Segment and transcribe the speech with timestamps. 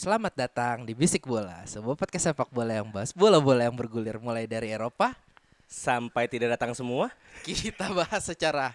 [0.00, 4.48] Selamat datang di Bisik Bola, sebuah podcast sepak bola yang bahas bola-bola yang bergulir mulai
[4.48, 5.12] dari Eropa.
[5.68, 7.12] Sampai tidak datang semua
[7.44, 8.72] Kita bahas secara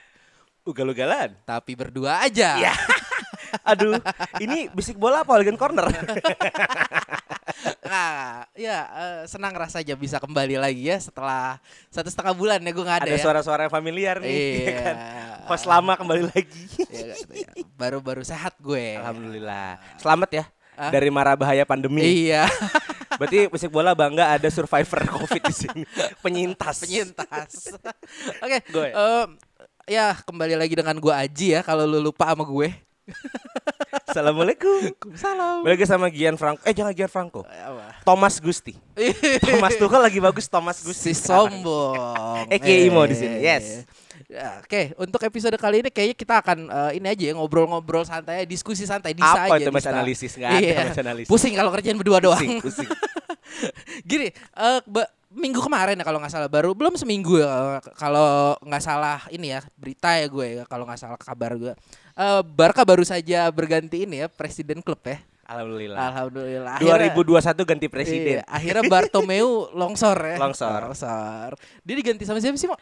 [0.61, 2.61] Ugal-ugalan tapi berdua aja.
[2.61, 2.77] Ya
[3.73, 3.97] Aduh
[4.37, 5.89] Ini bisik bola apa Hooligan Corner
[7.89, 11.57] Nah, ya eh, senang rasanya bisa kembali lagi ya setelah
[11.89, 13.25] satu setengah bulan ya gue nggak ada, Ada ya.
[13.25, 14.73] suara-suara yang familiar nih ya Iya.
[14.77, 14.95] kan?
[15.49, 17.49] Host lama kembali lagi Ya, ya.
[17.73, 19.01] Baru-baru sehat gue.
[19.01, 22.45] Alhamdulillah Selamat ya Dari mara bahaya pandemi Iya,
[23.19, 25.81] Berarti bisik bola bangga ada survivor covid di sini
[26.19, 27.71] Penyintas penyintas.
[28.43, 28.89] Oke, Gue.
[28.91, 29.29] em,
[29.87, 32.69] ya kembali lagi dengan gue Aji ya kalau lu lupa sama gue.
[34.09, 35.61] Assalamualaikum Salam.
[35.61, 38.01] Balik lagi sama Gian Franco Eh jangan Gian Franco Apa?
[38.01, 38.73] Thomas Gusti
[39.45, 42.49] Thomas Tuchel lagi bagus Thomas Si Gusti sombong.
[42.49, 43.85] Aka Imo di sini, yes.
[44.35, 48.43] Ya, Oke, untuk episode kali ini kayaknya kita akan eh, ini aja ya ngobrol-ngobrol santai,
[48.43, 49.63] diskusi santai, bisa Apa aja.
[49.63, 49.95] itu mas Dista.
[49.95, 50.31] analisis?
[50.35, 50.83] Nggak ada Iya.
[50.99, 51.29] analisis.
[51.31, 52.43] Pusing kalau kerjaan berdua doang.
[52.59, 52.89] Pusing, pusing.
[54.09, 58.79] Gini, eh, ba- minggu kemarin ya kalau nggak salah baru belum seminggu ya kalau nggak
[58.79, 61.73] salah ini ya berita ya gue ya kalau nggak salah kabar gue.
[62.13, 65.19] Eh, Barca baru saja berganti ini ya presiden klub ya.
[65.45, 66.75] Alhamdulillah Alhamdulillah.
[66.75, 70.37] Akhirnya- 2021 ganti presiden Iya, akhirnya Bartomeu longsor ya.
[70.41, 70.79] Longsor.
[70.83, 71.51] Longsor.
[71.83, 72.75] Dia diganti sama siapa sih, Mo?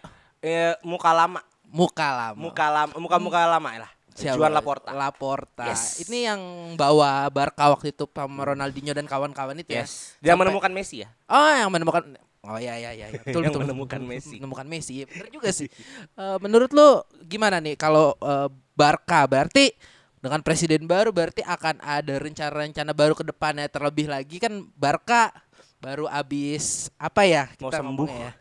[0.44, 2.38] Eh, muka lama Muka lama.
[2.38, 4.38] muka lama muka muka lama lah Siapa?
[4.38, 5.66] Juan Laporta Laporta.
[5.66, 6.06] Yes.
[6.06, 6.42] Ini yang
[6.76, 10.22] bawa Barca waktu itu sama Ronaldinho dan kawan-kawan itu yes ya.
[10.22, 12.04] dia Sampai- menemukan Messi ya Oh, yang menemukan
[12.44, 13.18] Oh ya ya ya, ya.
[13.18, 13.62] betul Yang betul.
[13.64, 14.36] menemukan Messi.
[14.36, 14.94] Menemukan Messi.
[15.00, 15.72] Ya, bener juga sih.
[16.14, 19.72] Eh, menurut lu gimana nih kalau eh, Barca berarti
[20.20, 25.32] dengan presiden baru berarti akan ada rencana-rencana baru ke depannya terlebih lagi kan Barca
[25.80, 27.96] baru abis apa ya Mau kita sembuh.
[28.06, 28.32] ngomongnya ya.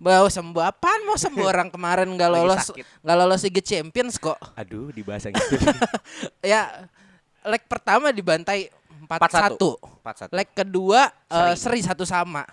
[0.00, 2.72] Mau sembuh apaan mau sembuh orang kemarin nggak lolos
[3.04, 4.40] nggak lolos Liga Champions kok.
[4.56, 5.60] aduh dibahas yang gitu
[6.56, 6.88] ya
[7.44, 8.72] leg pertama dibantai
[9.04, 9.60] 4-1.
[10.00, 11.84] 4-1 Leg kedua eh, seri.
[11.84, 12.44] satu sama.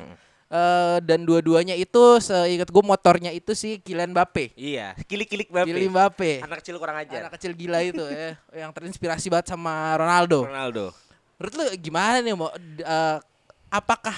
[0.47, 4.55] Eh, dan dua-duanya itu seingat gue motornya itu si Kylian Mbappe.
[4.55, 6.31] iya kilik-kilik Mbappe Kylian Mbappe.
[6.39, 10.47] anak kecil kurang ajar Anak kecil gila itu ya, yang terinspirasi banget sama Ronaldo.
[10.47, 10.95] Ronaldo
[11.35, 12.47] Menurut lu gimana nih mau
[12.79, 13.17] eh,
[13.67, 14.15] apakah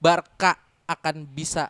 [0.00, 0.56] Barca
[0.88, 1.68] akan bisa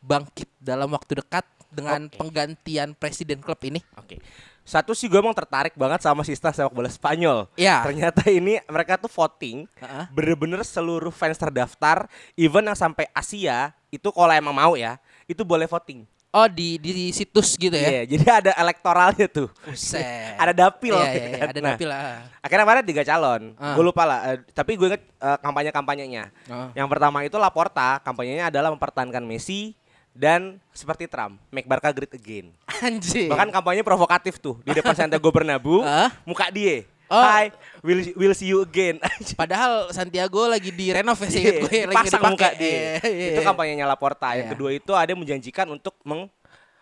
[0.00, 2.18] bangkit dalam waktu dekat dengan Oke.
[2.18, 3.78] penggantian presiden klub ini?
[3.94, 4.18] oke
[4.60, 7.82] satu sih gue emang tertarik banget sama sistem sepak bola Spanyol Ya.
[7.82, 10.04] ternyata ini mereka tuh voting Heeh.
[10.10, 15.66] bener-bener seluruh fans terdaftar even yang sampai Asia itu kalau emang mau ya itu boleh
[15.66, 17.90] voting Oh di di situs gitu ya?
[17.90, 19.50] Iya, jadi ada elektoralnya tuh.
[19.66, 19.98] Buset.
[20.46, 20.94] ada dapil.
[20.94, 21.48] Iya, ya iya, iya, kan?
[21.50, 22.02] ada Nah, dapil lah.
[22.38, 23.42] Akhirnya kemarin tiga calon.
[23.58, 23.74] Ah.
[23.74, 24.18] Gue lupa lah.
[24.30, 26.30] eh, tapi gue inget eh, kampanye-kampanyenya.
[26.46, 26.70] Ah.
[26.78, 27.98] Yang pertama itu Laporta.
[28.06, 29.74] Kampanyenya adalah mempertahankan Messi
[30.12, 32.50] dan seperti Trump, make Barca great again.
[32.80, 33.28] Anjir.
[33.28, 35.80] Bahkan kampanye provokatif tuh di depan Santiago Bernabeu.
[35.80, 36.10] Ah.
[36.22, 36.84] muka dia.
[37.10, 37.18] Oh.
[37.18, 37.50] Hi,
[37.82, 39.02] we'll, we'll see you again.
[39.40, 42.30] Padahal Santiago lagi direnov ya sih Iya, gue lagi dipasang dipakai.
[42.30, 42.70] muka dia.
[42.70, 44.28] Iya, iya, Itu kampanyenya Laporta.
[44.32, 44.52] Yang Iya.
[44.54, 46.30] kedua itu ada menjanjikan untuk meng-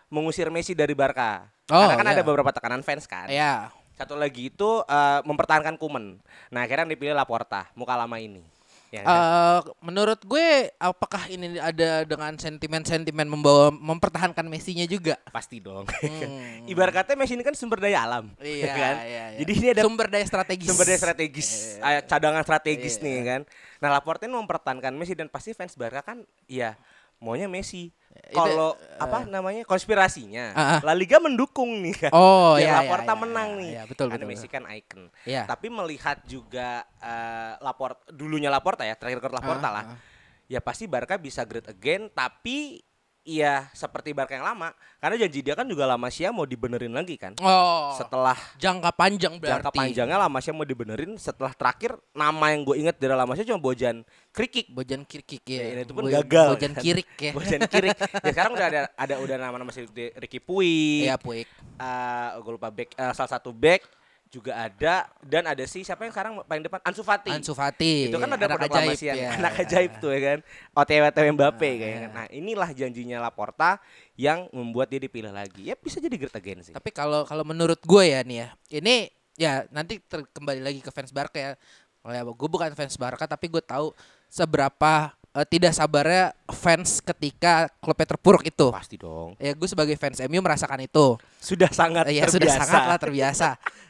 [0.05, 1.49] mengusir Messi dari Barca.
[1.67, 2.13] Oh, Karena kan iya.
[2.13, 3.25] ada beberapa tekanan fans kan.
[3.25, 3.73] Iya.
[3.97, 6.21] Satu lagi itu eh, mempertahankan Kuman.
[6.49, 8.45] Nah, akhirnya dipilih Laporta, muka lama ini.
[8.89, 9.05] Ya?
[9.05, 15.13] Eh, menurut gue apakah ini ada dengan sentimen-sentimen membawa mempertahankan Messi-nya juga?
[15.29, 15.85] pasti dong.
[15.85, 16.65] Hmm.
[16.73, 18.95] Ibarat katanya Messi ini kan sumber daya alam, Iya, ya kan?
[19.05, 19.37] iya, iya.
[19.45, 20.69] Jadi ini ada sumber daya strategis.
[20.73, 23.03] sumber daya strategis, eh, cadangan strategis Iya.
[23.05, 23.41] nih kan.
[23.77, 26.73] Nah, Laporta ini mempertahankan Messi dan pasti fans Barca kan ya
[27.21, 27.93] maunya Messi.
[28.29, 30.79] Kalau eh, apa namanya konspirasinya, Ah, ah.
[30.85, 32.11] La Liga mendukung nih kan.
[32.13, 33.71] Oh, iya, Laporta iya, menang iya, nih.
[33.73, 35.03] iya, betul, Karena betul, Messi kan icon.
[35.25, 35.43] Iya.
[35.49, 36.69] Tapi melihat juga
[37.01, 39.85] eh, Laporta dulunya Laporta ya, terakhir ke Laporta Ah, lah.
[39.93, 39.97] ah.
[40.45, 42.81] Ya pasti Barca bisa great again, tapi
[43.23, 44.71] ya seperti Barca yang lama.
[44.99, 47.35] Karena janji dia kan juga La Masia mau dibenerin lagi kan.
[47.39, 47.95] Oh.
[47.95, 49.63] Setelah jangka panjang berarti.
[49.63, 53.45] jangka panjangnya La Masia mau dibenerin, setelah terakhir nama yang gue inget dari La Masia
[53.47, 54.71] cuma Bojan Krikik.
[54.71, 55.61] Bojan Kirkik ya.
[55.61, 56.83] Ya, ini itu pun Bo- gagal, Bojan kan.
[56.83, 57.31] Kirik ya.
[57.37, 57.97] Bojan Kirik.
[57.97, 61.07] ya sekarang udah ada ada udah nama-nama seperti Ricky Puig.
[61.07, 61.47] Iya, Puik.
[61.79, 63.98] eh gue lupa back eh, salah satu back
[64.29, 67.33] juga ada dan ada sih siapa yang sekarang paling depan Ansu Fati.
[67.33, 68.07] Ansu Fati.
[68.07, 69.29] itu kan ada anak proklamasian ya.
[69.33, 70.39] anak ajaib tuh ya kan
[70.77, 73.81] OTW OTW Mbappe Ah, kayaknya nah inilah janjinya Laporta
[74.13, 77.81] yang membuat dia dipilih lagi ya bisa jadi great again sih Tapi kalau kalau menurut
[77.81, 78.47] gue ya nih ya,
[78.77, 78.95] ini
[79.33, 81.51] ya nanti ter- kembali lagi ke fans Barca ya.
[81.99, 83.91] Oh ya, gue bukan fans Barca tapi gue tahu
[84.29, 85.09] seberapa
[85.39, 88.67] eh, tidak sabarnya fans ketika klubnya terpuruk itu.
[88.75, 89.39] Pasti dong.
[89.39, 91.15] Ya gue sebagai fans MU merasakan itu.
[91.39, 92.35] Sudah sangat ya terbiasa.
[92.35, 93.49] sudah sangatlah terbiasa.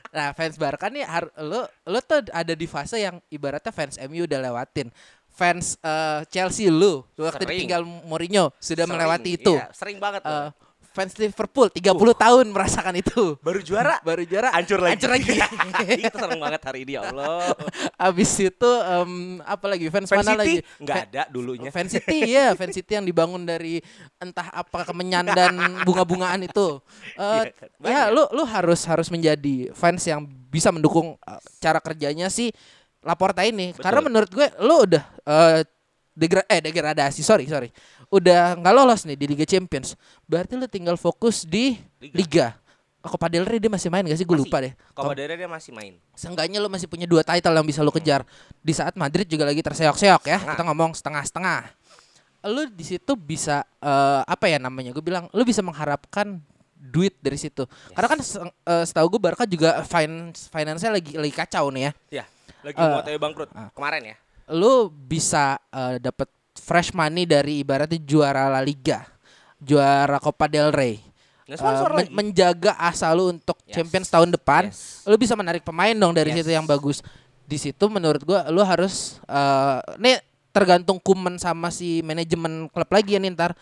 [0.09, 1.05] Nah fans Barca nih
[1.41, 4.93] lo lo tuh ada di fase yang ibaratnya fans MU udah lewatin.
[5.29, 7.49] Fans eh, Chelsea lu waktu Sering.
[7.65, 9.53] ditinggal Mourinho sudah Sering, melewati itu.
[9.55, 10.21] iya, sering banget.
[10.21, 10.51] tuh.
[10.89, 13.37] Fans Liverpool 30 tahun merasakan itu.
[13.39, 14.97] Baru juara Baru juara hancur lagi.
[14.97, 15.29] Hancur lagi.
[16.09, 17.53] Itu seneng banget hari ini ya Allah.
[17.95, 19.11] Abis itu em,
[19.45, 20.57] apa lagi fans, Fan mana City lagi?
[20.81, 21.69] nggak Fa- ada dulunya.
[21.69, 23.79] Fan City ya, Fan City yang dibangun dari
[24.17, 25.53] entah apa kemenyan dan
[25.85, 26.81] bunga-bungaan itu.
[27.19, 27.51] Eh,
[27.83, 32.49] Iya, ya, lu lu harus harus menjadi fans yang bisa mendukung eh, cara kerjanya si
[32.99, 33.71] Laporta ini.
[33.71, 33.83] Betul.
[33.83, 35.59] Karena menurut gue lu udah eh,
[36.11, 37.69] degra eh degradasi, sorry sorry.
[38.09, 39.93] Udah nggak lolos nih di Liga Champions.
[40.25, 42.17] Berarti lu tinggal fokus di Liga.
[42.17, 42.47] Liga.
[42.99, 44.27] Copa del Rey dia masih main gak sih?
[44.27, 44.75] Gue lupa deh.
[44.91, 45.95] Copa del Rey dia masih main.
[46.19, 48.27] Seenggaknya lu masih punya dua title yang bisa lu kejar.
[48.59, 50.35] Di saat Madrid juga lagi terseok-seok ya.
[50.35, 50.51] Setengah.
[50.59, 51.59] Kita ngomong setengah-setengah.
[52.51, 54.91] Lu di situ bisa eh, apa ya namanya?
[54.91, 56.43] Gue bilang lu bisa mengharapkan
[56.75, 57.63] duit dari situ.
[57.95, 61.91] Karena kan se- eh, setahu gue Barca juga finance finance lagi lagi kacau nih ya.
[62.19, 62.25] Ya,
[62.67, 63.71] lagi Eh, mau bangkrut ah.
[63.71, 64.15] kemarin ya.
[64.51, 66.27] Lu bisa eh, dapat
[66.59, 69.07] fresh money dari ibaratnya juara La Liga,
[69.57, 70.99] juara Copa del Rey.
[71.49, 72.13] Sponsor men- lagi.
[72.13, 73.73] menjaga asa lu untuk Yes.
[73.73, 75.01] Champions tahun depan Yes.
[75.09, 76.45] lu bisa menarik pemain dong dari Yes.
[76.45, 77.01] situ yang bagus.
[77.49, 80.21] Di situ menurut gua lu harus eh nih
[80.53, 83.57] tergantung kumen sama si manajemen klub lagi ya nih ntar.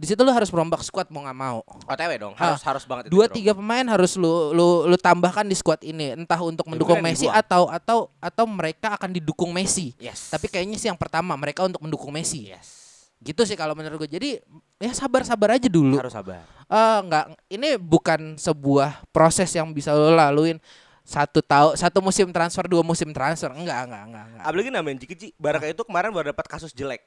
[0.00, 1.60] Di situ lu harus merombak squad mau nggak mau.
[1.84, 5.52] OTW dong, harus harus banget itu, Dua tiga pemain harus lu lu lu tambahkan di
[5.52, 7.36] squad ini entah untuk mendukung Messi dibuang.
[7.36, 9.92] atau atau atau mereka akan didukung Messi.
[10.00, 10.32] Yes.
[10.32, 12.48] Tapi kayaknya sih yang pertama mereka untuk mendukung Messi.
[12.48, 12.80] yes.
[13.20, 14.16] Gitu sih kalau menurut gue.
[14.16, 14.40] Jadi
[14.80, 16.00] ya sabar-sabar aja dulu.
[16.00, 16.48] Harus sabar.
[16.64, 20.56] Eh enggak, ini bukan sebuah proses yang bisa lo laluin
[21.04, 23.52] satu tahun, satu musim transfer, dua musim transfer.
[23.52, 24.44] Enggak, enggak, enggak, enggak.
[24.48, 27.04] Apalagi namanya Jiki Barca itu kemarin baru dapat kasus jelek.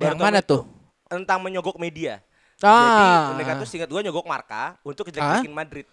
[0.00, 0.64] Yang Bartomeu mana tuh?
[1.04, 2.24] Tentang menyogok media.
[2.60, 3.32] Ah.
[3.32, 5.86] Jadi mereka tuh singkat gua nyogok Marka untuk kejelek-jelekin Madrid.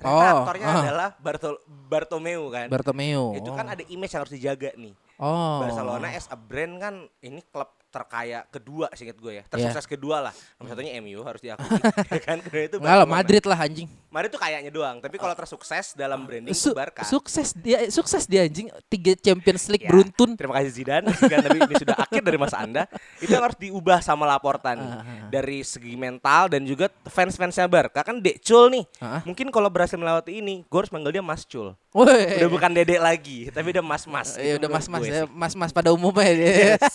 [0.00, 0.80] Ternyata Oh, aktornya ah.
[0.80, 2.66] adalah Bartol Bartomeu kan.
[2.72, 3.36] Bartomeu.
[3.36, 4.94] itu kan ada image yang harus dijaga nih.
[5.20, 5.60] Oh.
[5.60, 10.32] Barcelona as a brand kan ini klub terkaya kedua singkat gue ya tersukses kedua lah
[10.56, 11.66] nomor satunya MU harus diakui
[12.14, 13.10] ya kan kedua itu lah, Barcelona.
[13.10, 13.88] Madrid lah anjing.
[14.10, 18.46] Madrid tuh kayaknya doang tapi kalau tersukses dalam branding Su- Barca sukses dia, sukses dia
[18.46, 18.70] anjing.
[18.86, 20.38] Tiga Champions League Ya, beruntun.
[20.38, 21.10] Terima kasih Zidane.
[21.10, 22.86] Sekian tapi ini sudah akhir dari masa Anda.
[23.18, 24.86] Itu yang harus diubah sama Laporta nih.
[24.86, 28.84] Ah, Dari segi mental dan juga fans-fansnya Barca kan Decul nih.
[28.98, 29.22] Ah.
[29.22, 31.74] Mungkin kalau berhasil melewati ini, gue harus manggil dia Mas Cul.
[31.90, 34.38] Udah bukan Dedek lagi, tapi udah Mas-mas.
[34.38, 36.36] Ya Itu udah menurut mas-mas gue ya, mas-mas pada umumnya ya.
[36.78, 36.82] Yes.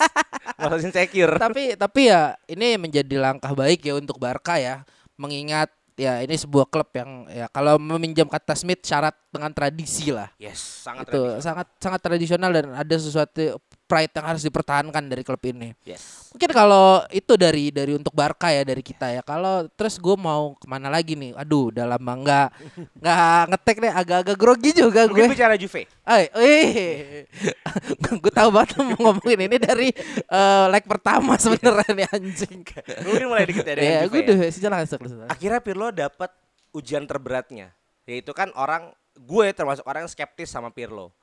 [0.55, 1.35] Mas insecure.
[1.35, 4.87] tapi tapi ya ini menjadi langkah baik ya untuk Barca ya
[5.19, 10.31] mengingat ya ini sebuah klub yang ya kalau meminjam kata Smith syarat dengan tradisi lah
[10.35, 11.43] Yes, sangat itu tradisional.
[11.43, 16.33] sangat sangat tradisional dan ada sesuatu pride yang harus dipertahankan dari klub ini Yes.
[16.33, 20.57] mungkin kalau itu dari dari untuk Barca ya dari kita ya kalau terus gue mau
[20.57, 22.47] ke mana lagi nih aduh udah lama nggak
[22.99, 25.85] nggak ngetek nih agak-agak grogi juga Mungkin gue bicara Juve.
[26.01, 27.25] Ay, eh,
[28.23, 29.89] gue tahu banget mau ngomongin ini dari
[30.25, 32.59] eh, leg pertama sebenarnya nih anjing.
[33.05, 34.09] Mungkin mulai dikit ya Ya, Juve.
[34.09, 34.25] gue ya.
[34.25, 35.27] udah silakan silakan.
[35.29, 36.31] Akhirnya Pirlo dapat
[36.71, 37.71] ujian terberatnya.
[38.05, 41.13] Yaitu kan orang gue termasuk orang yang skeptis sama Pirlo.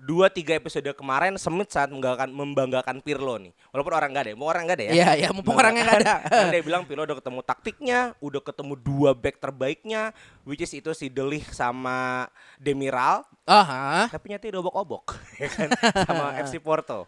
[0.00, 3.52] Dua tiga episode kemarin Semit saat membanggakan, membanggakan Pirlo nih.
[3.68, 4.92] Walaupun orang nggak ada, mau orang nggak ada ya.
[4.96, 6.14] Iya, ya, mumpung orangnya nggak ada.
[6.56, 10.16] Dia bilang Pirlo udah ketemu taktiknya, udah ketemu dua back terbaiknya,
[10.48, 12.24] which is itu si Delich sama
[12.56, 14.08] Demiral, hah?
[14.08, 15.04] tapi nyatanya udah obok-obok
[15.42, 15.68] ya kan
[16.08, 17.04] sama FC Porto.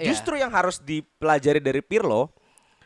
[0.00, 0.10] Iya.
[0.10, 2.32] Justru yang harus dipelajari dari Pirlo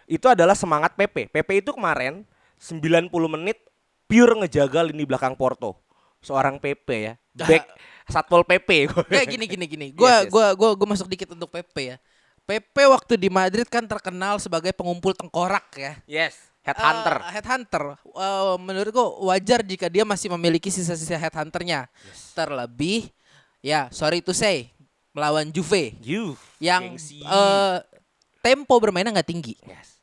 [0.05, 1.33] itu adalah semangat Pepe.
[1.33, 2.29] Pepe itu kemarin
[2.61, 3.59] 90 menit
[4.05, 5.86] pure ngejaga lini belakang Porto.
[6.27, 7.15] Seorang Pepe ya.
[7.39, 7.71] Back
[8.07, 8.91] Satpol PP.
[9.07, 9.87] Kayak gini gini gini.
[9.99, 10.33] Gue Yes, yes.
[10.35, 11.97] gua gua gua masuk dikit untuk Pepe ya.
[12.43, 15.99] Pepe waktu di Madrid kan terkenal sebagai pengumpul tengkorak ya.
[16.07, 17.19] Yes, headhunter.
[17.19, 17.85] Eh, headhunter.
[17.99, 21.91] Eh, menurut gua wajar jika dia masih memiliki sisa-sisa headhunternya.
[22.35, 23.11] Terlebih
[23.59, 24.71] ya sorry to say
[25.11, 27.19] melawan Juve you yang gengsi.
[27.19, 27.77] eh,
[28.39, 29.59] tempo bermainnya nggak tinggi.
[29.67, 29.96] Yes.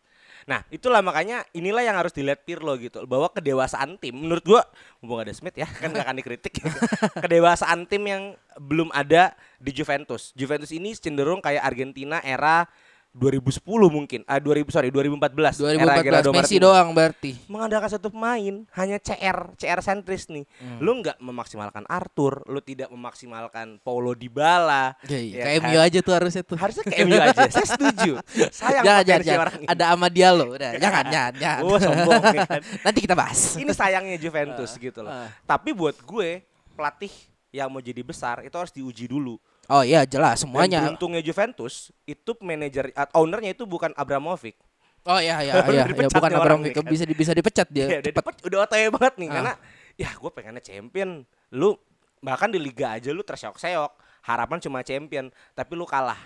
[0.46, 4.62] Nah, itulah makanya inilah yang harus dilihat Pirlo gitu, bahwa kedewasaan tim menurut gua
[5.00, 6.54] mumpung ada Smith ya, kan nggak akan dikritik.
[7.24, 8.24] kedewasaan tim yang
[8.60, 10.36] belum ada di Juventus.
[10.36, 12.68] Juventus ini cenderung kayak Argentina era
[13.14, 13.62] 2010
[13.94, 14.26] mungkin.
[14.26, 15.62] Ah 2000 sorry 2014.
[15.78, 16.64] era 2014 Gerardo Messi Martino.
[16.66, 17.32] doang berarti.
[17.46, 20.50] Mengandalkan satu pemain hanya CR, CR sentris nih.
[20.58, 20.82] Hmm.
[20.82, 24.98] Lu nggak memaksimalkan Arthur, lu tidak memaksimalkan Paulo Dybala.
[25.06, 25.70] Ya, ya kayak kan?
[25.70, 26.58] MU aja tuh harusnya tuh.
[26.58, 27.42] Harusnya ke MU aja.
[27.54, 28.12] Saya setuju.
[28.50, 29.42] Sayang jangan, jangan, jangan.
[29.46, 29.68] orang ini.
[29.70, 30.72] Ada Amadia lo, udah.
[30.82, 31.62] Jangan, jangan, jangan.
[31.62, 32.62] Oh, sombong kan.
[32.82, 33.40] Nanti kita bahas.
[33.62, 35.14] Ini sayangnya Juventus gitu loh.
[35.14, 35.30] ah.
[35.46, 36.42] Tapi buat gue
[36.74, 37.14] pelatih
[37.54, 39.38] yang mau jadi besar itu harus diuji dulu.
[39.66, 40.80] Oh iya jelas Dan semuanya.
[40.84, 44.60] beruntungnya Juventus itu manajer ownernya itu bukan Abramovich.
[45.04, 46.84] Oh iya iya iya, ya, dipecat bukan Abramovich kan.
[46.88, 47.86] bisa bisa dipecat dia.
[47.86, 48.24] Iya, udah, cepat.
[48.24, 49.34] dapet- udah otw banget nih Ah.
[49.34, 49.54] karena
[49.96, 51.10] ya gue pengennya champion.
[51.52, 51.76] Lu
[52.20, 53.92] bahkan di liga aja lu terseok-seok.
[54.24, 56.20] Harapan cuma champion, tapi lu kalah.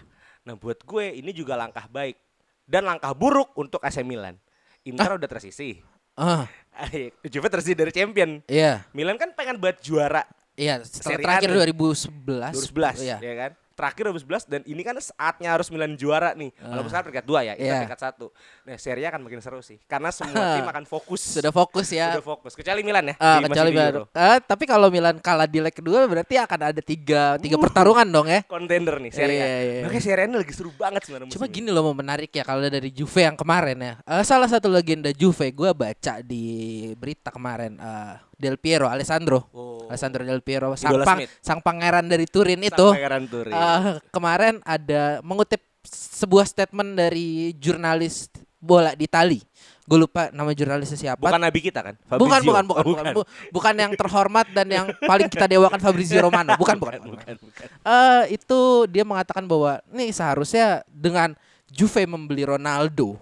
[0.46, 2.14] Nah, buat gue ini juga langkah baik
[2.64, 4.38] dan langkah buruk untuk AC Milan.
[4.86, 5.82] Inter udah tersisih.
[6.14, 6.46] Ah,
[7.26, 8.46] Juve tersisih dari champion.
[8.46, 8.86] iya.
[8.94, 10.22] Milan kan pengen buat juara
[10.58, 11.58] Iya, setelah Serie terakhir nih.
[11.70, 12.54] 2011.
[12.74, 13.18] 2011 Iya.
[13.20, 13.54] ya kan?
[13.78, 16.50] Terakhir 2011 dan ini kan saatnya harus Milan juara nih.
[16.58, 17.78] Walaupun sekarang peringkat 2 ya, itu Iya.
[17.78, 18.26] peringkat 1.
[18.66, 21.22] Nah, Serie A akan makin seru sih karena semua tim akan fokus.
[21.38, 22.10] Sudah fokus ya.
[22.10, 22.58] Sudah fokus.
[22.58, 23.16] Kecuali Milan ya.
[23.16, 23.94] Ah, di- masih kecuali Milan.
[24.12, 28.26] Ah, tapi kalau Milan kalah di leg kedua berarti akan ada tiga tiga pertarungan dong
[28.26, 28.42] ya.
[28.50, 29.38] Kontender nih Serie A.
[29.38, 29.82] Iya, iya, iya.
[29.86, 32.66] Makanya Serie A ini lagi seru banget sebenarnya Cuma gini loh mau menarik ya kalau
[32.66, 33.94] dari Juve yang kemarin ya.
[34.02, 36.46] Eh, salah satu legenda Juve gue baca di
[36.98, 39.50] berita kemarin eh, Del Piero Alessandro.
[39.52, 39.86] Oh.
[39.88, 41.32] Alessandro Del Piero sang, Idola pang- Smith.
[41.42, 42.70] sang pangeran dari Turin ini.
[42.70, 42.88] itu.
[42.88, 43.52] Pangeran Turin.
[43.52, 49.40] eh, kemarin ada mengutip sebuah statement dari jurnalis bola di Itali.
[49.82, 51.24] Gue lupa nama jurnalisnya siapa.
[51.24, 51.96] bukan nabi kita kan?
[52.12, 52.52] Bukan, Fabrizio.
[52.52, 56.52] bukan, bukan, Oh, bukan, Bu- bukan yang terhormat dan yang paling kita dewakan Fabrizio Romano,
[56.60, 57.00] bukan, bukan.
[57.00, 57.16] bukan.
[57.16, 57.68] bukan, bukan.
[57.82, 61.32] Eh, itu dia mengatakan bahwa nih seharusnya dengan
[61.68, 63.16] Juve membeli Ronaldo,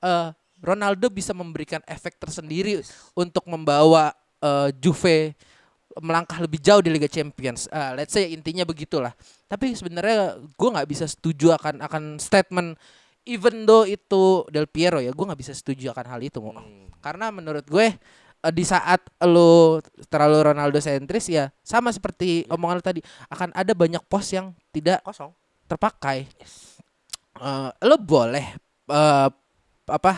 [0.00, 2.82] eh Ronaldo bisa memberikan efek tersendiri
[3.14, 5.36] untuk membawa eh, Juve
[5.98, 7.66] melangkah lebih jauh di Liga Champions.
[7.66, 9.10] Eh, let's say intinya begitulah.
[9.50, 12.78] Tapi sebenarnya gue nggak bisa setuju akan akan statement
[13.28, 16.38] even though itu Del Piero ya, gue nggak bisa setuju akan hal itu.
[16.38, 16.88] Hmm.
[17.02, 17.86] Karena menurut gue
[18.40, 23.72] eh, di saat lo terlalu Ronaldo sentris ya sama seperti omongan lo tadi akan ada
[23.74, 25.34] banyak pos yang tidak Kosong.
[25.66, 26.30] terpakai.
[27.40, 28.46] Eh, lo boleh
[28.88, 29.28] eh,
[29.90, 30.12] apa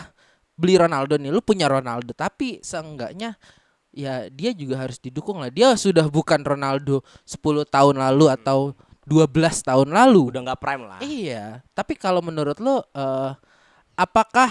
[0.53, 3.33] beli Ronaldo nih, lo punya Ronaldo tapi seenggaknya
[3.93, 5.53] ya dia juga harus didukung lah.
[5.53, 8.73] Dia sudah bukan Ronaldo 10 tahun lalu atau
[9.05, 9.29] 12
[9.63, 10.33] tahun lalu.
[10.33, 10.99] Udah nggak prime lah.
[10.99, 13.31] Iya, tapi kalau menurut lo eh,
[13.95, 14.49] apakah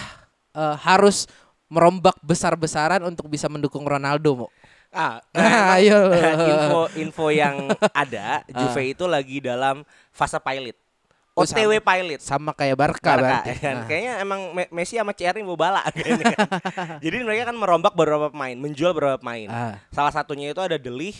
[0.54, 1.26] eh, harus
[1.72, 4.48] merombak besar-besaran untuk bisa mendukung Ronaldo, Mo?
[4.92, 5.98] Ah, Ah, emang ayo.
[6.52, 9.80] info info yang ada Juve itu lagi dalam
[10.12, 10.76] fase pilot.
[11.32, 12.20] Oh, OTW pilot.
[12.20, 13.48] Sama kayak Barca, Barca, berarti.
[13.48, 13.74] ya kan?
[13.74, 13.86] Nah.
[13.88, 16.36] Kayaknya emang Me- Messi sama CR ini mau bala kayaknya.
[17.00, 19.48] Jadi mereka kan merombak beberapa pemain, menjual beberapa pemain.
[19.48, 19.74] Ah.
[19.88, 21.16] Salah satunya itu ada Delih,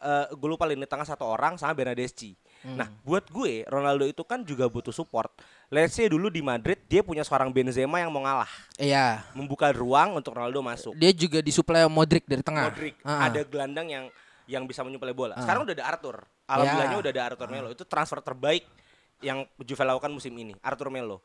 [0.00, 2.32] eh gue lupa lini tengah satu orang sama Bernadeschi.
[2.60, 2.76] Hmm.
[2.76, 5.28] Nah, buat gue Ronaldo itu kan juga butuh support.
[5.68, 10.16] Let's say dulu di Madrid dia punya seorang Benzema yang mau ngalah, Iya, membuka ruang
[10.16, 10.92] untuk Ronaldo masuk.
[10.92, 12.68] dia juga disuplai sama Modric dari tengah.
[12.68, 13.28] Modric, Ah.
[13.28, 14.04] ada gelandang yang
[14.44, 15.36] yang bisa menyuplai bola.
[15.36, 15.44] Ah.
[15.44, 16.16] Sekarang udah ada Arthur.
[16.48, 17.02] Alhamdulillahnya Ya.
[17.04, 17.68] udah ada Arthur Melo.
[17.70, 18.64] Itu transfer terbaik
[19.20, 20.56] yang Juve lakukan musim ini.
[20.60, 21.20] Arthur Melo.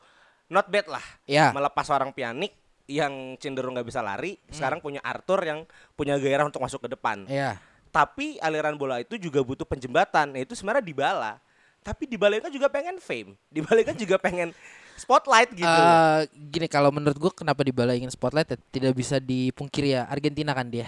[0.47, 1.05] Not bad lah.
[1.25, 1.49] Ya.
[1.49, 2.53] Melepas seorang pianik
[2.85, 4.53] yang cenderung nggak bisa lari, Hmm.
[4.53, 5.65] sekarang punya Arthur yang
[5.97, 7.25] punya gairah untuk masuk ke depan.
[7.25, 7.57] Iya.
[7.89, 10.35] Tapi aliran bola itu juga butuh penjembatan.
[10.35, 11.33] Nah, itu sebenarnya Dybala.
[11.81, 13.33] Tapi Dybala kan juga pengen fame.
[13.53, 14.53] Dybala kan juga pengen
[14.95, 15.65] spotlight gitu.
[15.65, 16.19] Eh,
[16.53, 20.69] gini kalau menurut gua kenapa Dybala ingin spotlight ya, tidak bisa dipungkiri ya Argentina kan
[20.69, 20.85] dia.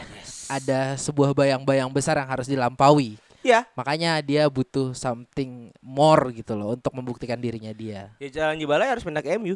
[0.48, 3.18] Ada sebuah bayang-bayang besar yang harus dilampaui.
[3.48, 8.12] Ya, Makanya dia butuh something more gitu loh untuk membuktikan dirinya dia.
[8.20, 9.56] ya jalan Dybala ya harus pindah ke MU.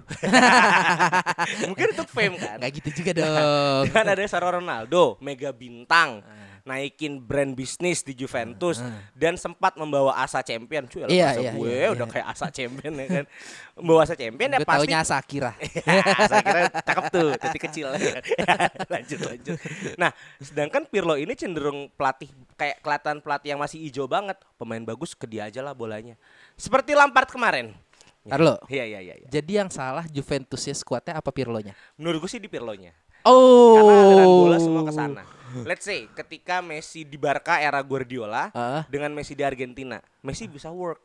[1.70, 2.58] Mungkin untuk fame kan.
[2.58, 3.84] Enggak gitu juga dong.
[3.96, 6.41] kan ada seorang Ronaldo, mega bintang, Ah.
[6.64, 8.80] Naikin brand bisnis di Juventus
[9.14, 10.86] dan sempat membawa asa champion.
[10.86, 12.14] Cuy, Iya, asa iya, gue iya, udah iya.
[12.14, 13.26] kayak asa champion ya kan.
[13.78, 14.80] Membawa asa champion ya Gue pasti.
[14.86, 15.52] taunya Sakira.
[16.28, 17.88] Saya kira cakep tuh, titik kecil.
[18.94, 19.58] lanjut lanjut.
[19.98, 24.38] Nah, sedangkan Pirlo ini cenderung pelatih kayak kelihatan pelatih yang masih hijau banget.
[24.60, 26.14] Pemain bagus ke dia aja lah bolanya.
[26.54, 27.74] Seperti Lampard kemarin.
[28.22, 28.56] Ntar lo.
[28.70, 29.16] Iya iya iya.
[29.18, 29.28] iya.
[29.34, 31.74] Jadi yang salah Juventusnya skuadnya apa Pirlonya?
[31.98, 32.94] Menurut gue sih di Pirlonya.
[33.24, 33.76] Oh.
[33.76, 35.24] Karena aliran bola semua ke sana.
[35.62, 38.82] Let's say ketika Messi di Barca era Guardiola Ah.
[38.88, 41.00] dengan Messi di Argentina, Messi bisa work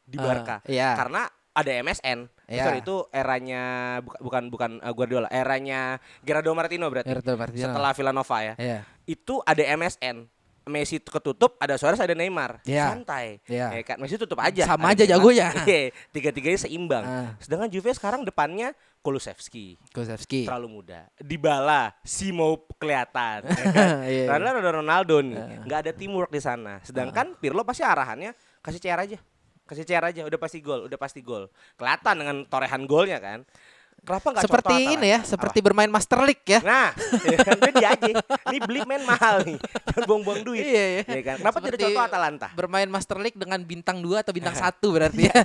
[0.00, 0.62] di Barca.
[0.64, 0.94] iya.
[0.94, 2.30] Karena ada MSN.
[2.46, 2.64] Iya.
[2.64, 3.62] Sorry, itu eranya
[4.00, 7.10] buka- bukan bukan uh, Guardiola, eranya Gerardo Martino berarti.
[7.10, 7.66] Gerardo Martino.
[7.66, 8.54] Setelah Villanova ya.
[8.56, 8.80] Iya.
[9.04, 10.30] Itu ada MSN.
[10.68, 12.60] Messi ketutup, ada Suarez, ada Neymar.
[12.62, 12.92] Iya.
[12.92, 13.40] Santai.
[13.48, 13.74] Iya.
[13.74, 13.96] Ya kan?
[13.98, 14.64] Messi tutup aja.
[14.68, 15.12] Sama aja Neymar.
[15.18, 15.48] jagonya.
[15.68, 17.04] Iya, tiga-tiganya seimbang.
[17.04, 17.30] Ah.
[17.40, 20.44] Sedangkan Juve sekarang depannya Kulusevski Kulusevski.
[20.44, 21.06] terlalu muda.
[21.16, 23.46] Dybala si mau kelihatan.
[23.48, 23.88] ya kan?
[24.10, 24.24] Iya.
[24.28, 26.82] Karena ada Ronaldo nih, nggak ada teamwork di sana.
[26.82, 29.18] Sedangkan Pirlo pasti arahannya kasih CR aja,
[29.64, 31.46] kasih CR aja, udah pasti gol, udah pasti gol.
[31.76, 33.46] Kelihatan dengan torehan golnya kan.
[34.08, 36.64] Kenapa nggak Seperti contoh ini ya, seperti bermain Master League ya.
[36.64, 36.72] Apa?
[36.72, 36.88] Nah,
[37.28, 38.12] ya kan dia aja.
[38.48, 40.64] Ini beli main mahal nih, jangan buang-buang duit.
[40.64, 41.02] Iya, iya.
[41.04, 41.36] Ya kan?
[41.44, 42.48] Kenapa tidak Seperti contoh Atalanta?
[42.56, 45.44] Bermain Master League dengan bintang 2 atau bintang 1 berarti ya.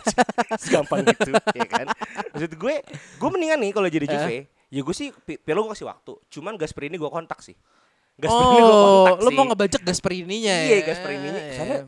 [0.55, 1.91] Segampang gitu, ya kan?
[2.31, 2.75] Maksud gue,
[3.19, 5.11] gue mendingan nih kalau jadi Juve, ya gue sih
[5.43, 6.13] Pirlo gue kasih waktu.
[6.31, 7.59] Cuman Gasperini gue kontak sih.
[8.15, 9.35] Gasperini gue oh, kontak lu sih.
[9.35, 10.67] mau ngebajak Gasperininya ya.
[10.71, 11.27] Iya Gasperini.
[11.27, 11.51] Iya.
[11.59, 11.79] Soalnya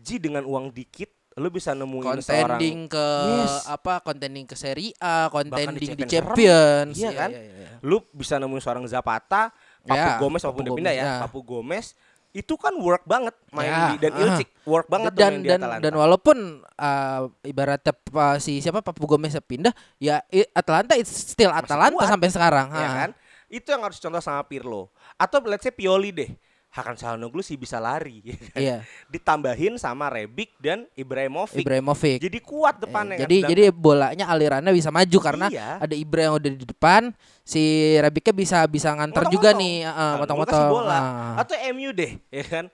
[0.00, 3.54] Ji dengan uang dikit lu bisa nemuin seorang contending ke Yes.
[3.66, 7.30] apa contending ke Serie A, contending di Champions Champions, Iya kan?
[7.30, 7.68] iya, iya.
[7.80, 11.14] lu bisa nemuin seorang Zapata, Papu Ya, Gomez walaupun udah pindah ya, ya.
[11.22, 11.94] Papu Gomez
[12.30, 14.22] itu kan work banget main Ya, di dan ah.
[14.22, 19.02] Ilcik work banget tuh dan di dan dan walaupun uh, ibaratnya pa- si siapa Papu
[19.06, 22.10] Gomez pindah, ya Atalanta it's still Atalanta kuat.
[22.10, 22.66] sampai sekarang.
[22.70, 22.96] ya ha.
[23.06, 23.10] kan?
[23.50, 24.94] Itu yang harus contoh sama Pirlo.
[25.18, 26.30] Atau let's say Pioli deh.
[26.70, 28.22] Hakan Calhanoglu sih bisa lari.
[28.30, 28.54] ya kan?
[28.54, 28.76] Iya.
[29.10, 31.58] Ditambahin sama Rebic dan Ibrahimovic.
[31.58, 32.22] Ibrahimovic.
[32.22, 33.22] Jadi kuat Eh, depannya kan.
[33.26, 35.68] jadi Sedangkan- jadi bolanya alirannya bisa maju karena Iya.
[35.82, 37.02] ada Ibra yang udah di depan,
[37.42, 37.62] si
[37.98, 39.58] Rebiknya bisa bisa nganter juga Motong-motong.
[39.60, 40.68] nih, uh, Nah, motong-motong.
[40.70, 40.94] bola.
[40.94, 41.42] Ah.
[41.42, 42.64] Atau MU deh, ya kan.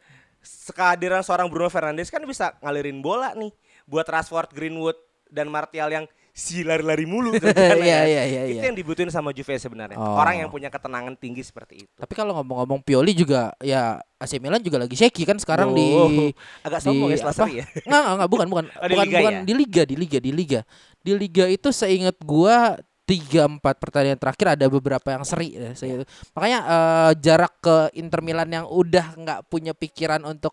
[0.46, 3.50] Kehadiran seorang Bruno Fernandes kan bisa ngalirin bola nih
[3.82, 4.94] buat Rashford, Greenwood
[5.26, 6.04] dan Martial yang
[6.36, 7.80] si lari-lari mulu Iya, kan.
[7.80, 8.62] iya, iya, Itu iya.
[8.68, 9.96] yang dibutuhin sama Juve sebenarnya.
[9.96, 10.20] Oh.
[10.20, 11.92] Orang yang punya ketenangan tinggi seperti itu.
[11.96, 16.28] Tapi kalau ngomong-ngomong Pioli juga ya AC Milan juga lagi shaky kan sekarang di Oh,
[16.60, 17.40] agak sombong ya setelah apa?
[17.42, 17.64] seri ya.
[17.88, 18.64] Nggak, nggak, nggak, bukan, bukan.
[18.76, 19.40] Oh, di bukan, liga bukan ya?
[19.42, 20.60] di liga, di liga, di liga.
[21.00, 22.76] Di liga itu seingat gua
[23.06, 28.20] tiga empat pertandingan terakhir ada beberapa yang seri ya, saya- Makanya eh, jarak ke Inter
[28.20, 30.52] Milan yang udah nggak punya pikiran untuk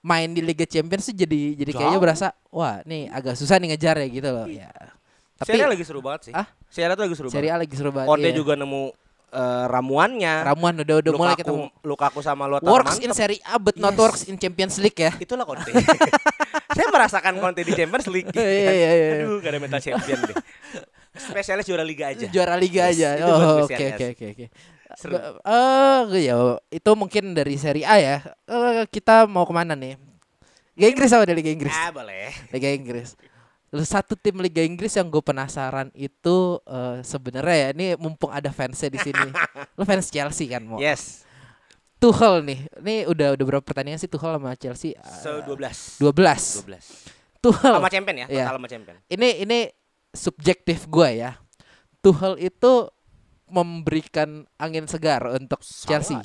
[0.00, 4.00] main di Liga Champions tuh jadi jadi kayaknya berasa wah nih agak susah nih ngejar
[4.00, 4.72] ya gitu loh ya.
[5.40, 6.32] Tapi Serie A lagi seru banget sih.
[6.36, 6.44] Ah?
[6.68, 7.56] Serie A tuh lagi seru Serie banget.
[7.56, 8.08] A lagi seru banget.
[8.12, 8.36] Conte iya.
[8.36, 8.82] juga nemu
[9.30, 10.34] eh, ramuannya.
[10.44, 11.64] ramuan udah udah mulai Lukaku, ketemu.
[11.80, 13.16] Lukaku sama Lautaro Works in mantep.
[13.16, 14.00] Serie A but not Yes.
[14.00, 15.16] works in Champions League ya.
[15.16, 15.72] Itulah Conte.
[16.76, 18.28] Saya merasakan Conte di Champions League.
[18.28, 18.74] gitu Iya, kan.
[18.76, 19.08] iya, iya.
[19.24, 20.36] Aduh, gak ada mental champion deh.
[21.10, 22.26] Spesialis juara liga aja.
[22.28, 23.08] Juara liga Yes, aja.
[23.26, 24.46] Oh, oke oke oke oke.
[24.94, 25.14] Seru.
[25.16, 26.36] Eh, ya
[26.68, 28.16] itu mungkin dari Serie A ya.
[28.44, 29.96] Eh, kita mau ke mana nih?
[30.74, 31.74] Liga Inggris apa dari Liga Inggris?
[31.74, 32.30] Ah, boleh.
[32.50, 33.14] Liga Inggris.
[33.70, 38.90] Satu tim Liga Inggris yang gue penasaran itu eh, sebenarnya ya ini mumpung ada fansnya
[38.90, 39.30] di sini.
[39.78, 40.82] Lo fans Chelsea kan mau?
[40.82, 41.22] Yes.
[42.02, 42.66] Tuchel nih.
[42.82, 44.96] Ini udah udah berapa pertandingan sih Tuchel sama Chelsea?
[45.22, 46.02] So Eh, 12.
[46.02, 46.66] 12.
[46.66, 47.44] 12.
[47.44, 47.74] Tuchel.
[47.78, 48.96] Sama champion ya, total sama champion.
[49.06, 49.58] ini ini
[50.10, 51.38] subjektif gue ya.
[52.02, 52.90] Tuchel itu
[53.46, 56.18] memberikan angin segar untuk Chelsea.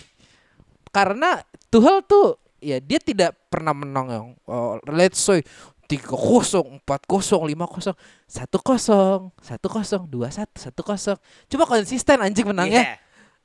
[0.89, 5.43] Karena Tuchel tuh ya dia tidak pernah menang yang oh, let's say
[5.86, 7.93] 3-0, 4-0, 5-0, 1-0,
[8.34, 11.17] 1-0, 2-1, 1-0.
[11.50, 12.98] Coba konsisten anjing menangnya.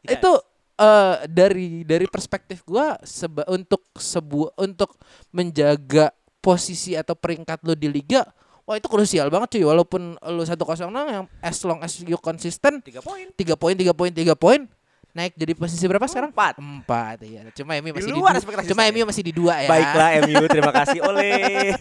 [0.05, 0.17] Iya.
[0.17, 0.41] Itu
[0.81, 4.97] eh, dari dari perspektif gua seba, untuk sebuah untuk
[5.31, 8.25] menjaga posisi atau peringkat lo di liga
[8.65, 12.81] wah itu krusial banget cuy walaupun lo satu kosong yang as long as you konsisten
[12.81, 13.27] 3 poin.
[13.37, 14.65] tiga poin tiga poin tiga poin
[15.11, 16.55] naik jadi posisi berapa sekarang Empat.
[16.63, 18.93] empat iya cuma MU masih di, luar dua ekspektasi cuma saya.
[18.95, 21.75] MU masih di dua ya Baiklah MU, terima kasih oleh.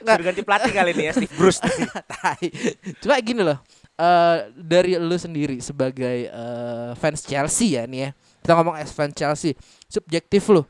[0.00, 0.16] Nggak.
[0.16, 1.58] Sudah ganti pelatih kali ini ya, Steve Bruce.
[2.12, 2.46] Tai.
[3.02, 3.58] Cuma gini loh.
[3.96, 8.10] eh dari lu sendiri sebagai eh, fans Chelsea ya nih ya.
[8.44, 9.56] Kita ngomong as fans Chelsea,
[9.90, 10.62] subjektif lu.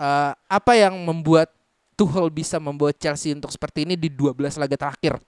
[0.00, 1.50] eh, apa yang membuat
[1.98, 5.20] Tuchel bisa membawa Chelsea untuk seperti ini di 12 laga terakhir?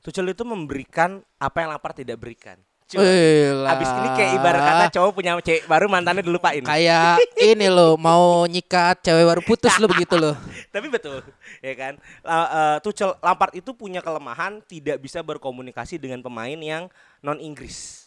[0.00, 2.56] Tuchel itu memberikan apa yang Lampard tidak berikan.
[2.92, 3.74] Elah.
[3.74, 6.60] abis ini kayak ibarat kata cowok punya cewek baru mantannya dilupain.
[6.60, 10.36] kayak ini loh mau nyikat cewek baru putus lo begitu loh.
[10.74, 11.24] Tapi betul,
[11.58, 11.96] ya kan.
[12.20, 16.86] La- eh, Tuchel Lampard itu punya kelemahan tidak bisa berkomunikasi dengan pemain yang
[17.18, 18.06] non Inggris.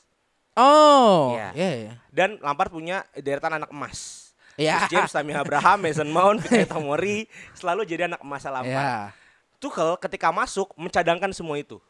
[0.54, 1.50] Oh, Iya.
[1.54, 1.94] iya iya.
[2.10, 4.30] Dan Lampard punya deretan anak emas.
[4.58, 4.86] Ya.
[4.86, 8.72] Terus James Tammy Abraham, Mason Mount, Fikayo Tomori selalu jadi anak emas Lampard.
[8.74, 9.14] Ya.
[9.58, 11.82] Tuchel ketika masuk mencadangkan semua itu.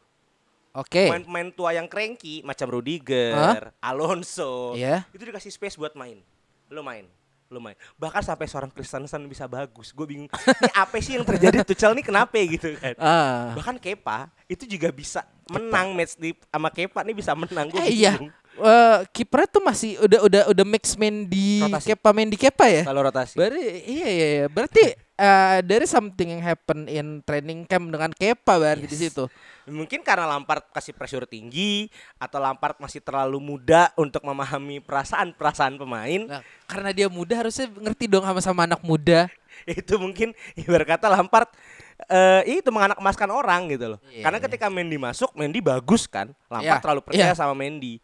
[0.78, 1.10] Oke.
[1.10, 5.02] Pemain-pemain tua yang cranky macam Rudiger, Alonso, Iya.
[5.10, 6.22] itu dikasih space buat main.
[6.68, 7.02] Lo main,
[7.48, 7.74] lo main.
[7.96, 9.90] Bahkan sampai seorang Christensen bisa bagus.
[9.90, 10.30] Gue bingung.
[10.30, 12.94] Ini apa sih yang terjadi Tuchel nih kenapa gitu kan?
[12.96, 13.52] Ah.
[13.52, 17.66] Bahkan Kepa itu juga bisa menang match di sama Kepa nih bisa menang.
[17.68, 18.14] Gue Eh, iya.
[18.58, 21.94] Eh, kipernya tuh masih udah udah udah mix Mendy Rotasi.
[21.94, 22.82] Kepa Mendy Kepa ya.
[22.84, 23.34] Kalau rotasi.
[23.34, 24.46] Berarti iya iya iya.
[24.46, 24.82] Berarti
[25.14, 29.02] eh dari something yang happen in training camp dengan Kepa berarti di Yes.
[29.10, 29.24] situ.
[29.68, 36.20] Mungkin karena Lampard kasih pressure tinggi atau Lampard masih terlalu muda untuk memahami perasaan-perasaan pemain.
[36.26, 39.28] Nah, karena dia muda harusnya ngerti dong sama sama anak muda.
[39.78, 41.50] itu mungkin ibarat kata Lampard
[42.06, 44.00] eh itu menganak emaskan orang gitu loh.
[44.06, 44.44] Iya, Karena iya.
[44.46, 46.30] ketika Mendy masuk, Mendy bagus kan.
[46.46, 47.36] Lampard Iya, terlalu percaya iya.
[47.36, 47.98] sama Mendy.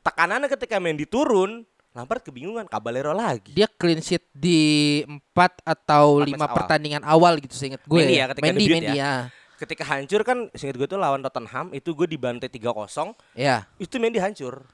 [0.00, 3.50] Tekanannya ketika Mendy turun, Lampard kebingungan, Caballero lagi.
[3.50, 6.58] Dia clean sheet di empat atau Empat lima match awal.
[6.62, 7.98] pertandingan awal gitu seingat gue.
[7.98, 9.14] Mendy ya, ketika Mendy, debut Mendy ya.
[9.60, 13.68] Ketika hancur kan, seingat gue tuh lawan Tottenham, itu gue dibantai 3-0, Ya.
[13.76, 14.64] itu Mendy hancur.
[14.64, 14.68] Eh,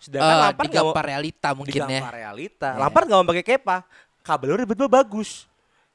[0.00, 2.00] Sedangkan Lampard nggak mau realita mungkin ya.
[2.10, 2.68] realita.
[2.72, 2.80] Iya.
[2.80, 3.76] Lampard nggak mau pakai Kepa.
[4.20, 5.44] Caballero tiba-tiba bagus.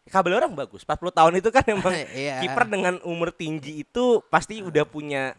[0.05, 0.81] Caballero orang bagus.
[0.81, 2.41] 40 tahun itu kan emang Iya.
[2.41, 5.33] kiper dengan umur tinggi itu pasti udah punya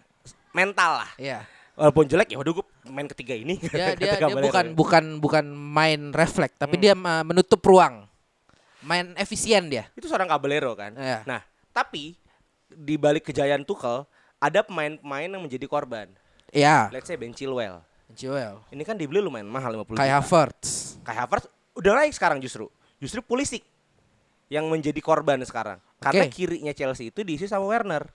[0.50, 1.10] mental lah.
[1.14, 1.46] Iya.
[1.74, 3.56] Walaupun jelek ya waduh gue main ketiga ini.
[3.56, 6.82] Dia dia, dia bukan bukan bukan main refleks, tapi Hmm.
[6.84, 8.06] dia uh, menutup ruang.
[8.80, 9.86] Main efisien dia.
[9.92, 10.94] itu seorang Caballero kan.
[10.94, 11.22] Iya.
[11.24, 12.18] Nah, Tapi
[12.72, 14.06] di balik kejayaan Tuchel
[14.40, 16.08] ada pemain-pemain yang menjadi korban.
[16.50, 16.88] Ya.
[16.90, 17.82] Let's say Ben Chilwell.
[18.10, 18.58] Joel.
[18.74, 20.18] Ini kan dibeli lumayan mahal 50 Kai juta.
[20.18, 20.68] Havertz.
[21.06, 21.46] Kai Havertz
[21.78, 22.66] udah naik sekarang justru.
[22.98, 23.62] Justru Pulisic
[24.50, 25.78] yang menjadi korban sekarang.
[26.02, 28.08] Karena kirinya Chelsea itu diisi sama Werner.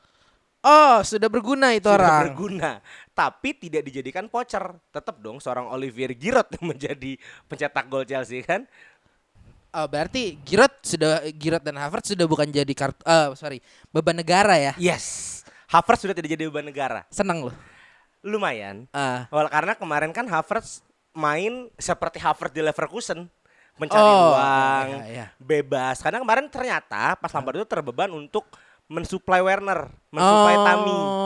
[0.66, 2.22] Oh, sudah berguna itu Sudah orang.
[2.26, 2.72] berguna,
[3.14, 4.74] tapi tidak dijadikan pocher.
[4.90, 8.66] Tetap dong seorang Olivier Giroud yang menjadi pencetak gol Chelsea kan.
[9.76, 13.60] Oh, berarti Giroud sudah Giroud dan Havertz sudah bukan jadi kartu eh sorry,
[13.92, 14.72] beban negara ya.
[14.80, 15.44] Yes.
[15.68, 17.04] Havertz sudah tidak jadi beban negara.
[17.12, 17.56] Seneng loh.
[18.24, 18.88] Lumayan.
[18.96, 19.28] Ah.
[19.28, 20.80] Wal karena kemarin kan Havertz
[21.12, 23.28] main seperti Havertz di Leverkusen.
[23.76, 25.26] Mencari Oh, ruang, iya, iya.
[25.36, 26.00] bebas.
[26.00, 28.48] Karena kemarin ternyata pas Lampard itu terbeban untuk
[28.86, 30.94] mensuplai Werner, mensuplai Tami.
[30.94, 31.26] Oh.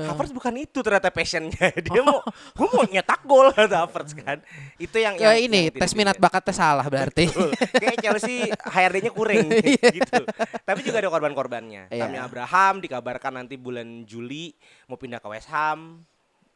[0.00, 1.68] Havertz bukan itu ternyata passionnya.
[1.86, 2.24] Dia mau,
[2.56, 4.40] gue mau nyetak gol kata Havertz kan.
[4.80, 7.28] Itu yang, Kayak yang ini yang tes minat bakatnya salah berarti.
[7.28, 7.52] Betul.
[7.76, 9.44] Kayak Chelsea HRD-nya kurang
[10.00, 10.22] gitu.
[10.64, 11.92] Tapi juga ada korban-korbannya.
[11.92, 12.08] Iya.
[12.08, 14.56] Tammy Abraham dikabarkan nanti bulan Juli
[14.88, 16.00] mau pindah ke West Ham,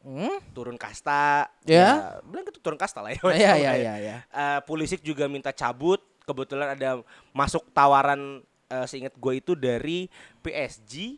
[0.05, 0.37] Hmm?
[0.53, 1.49] turun kasta.
[1.65, 2.21] Ya.
[2.29, 3.21] bilang gitu turun kasta lah ya.
[3.25, 3.93] Iya iya Ham iya iya.
[3.97, 4.17] iya.
[4.29, 5.97] Eh, Pulisic juga minta cabut.
[6.25, 7.01] Kebetulan ada
[7.33, 11.15] masuk tawaran eh, seingat gue itu dari PSG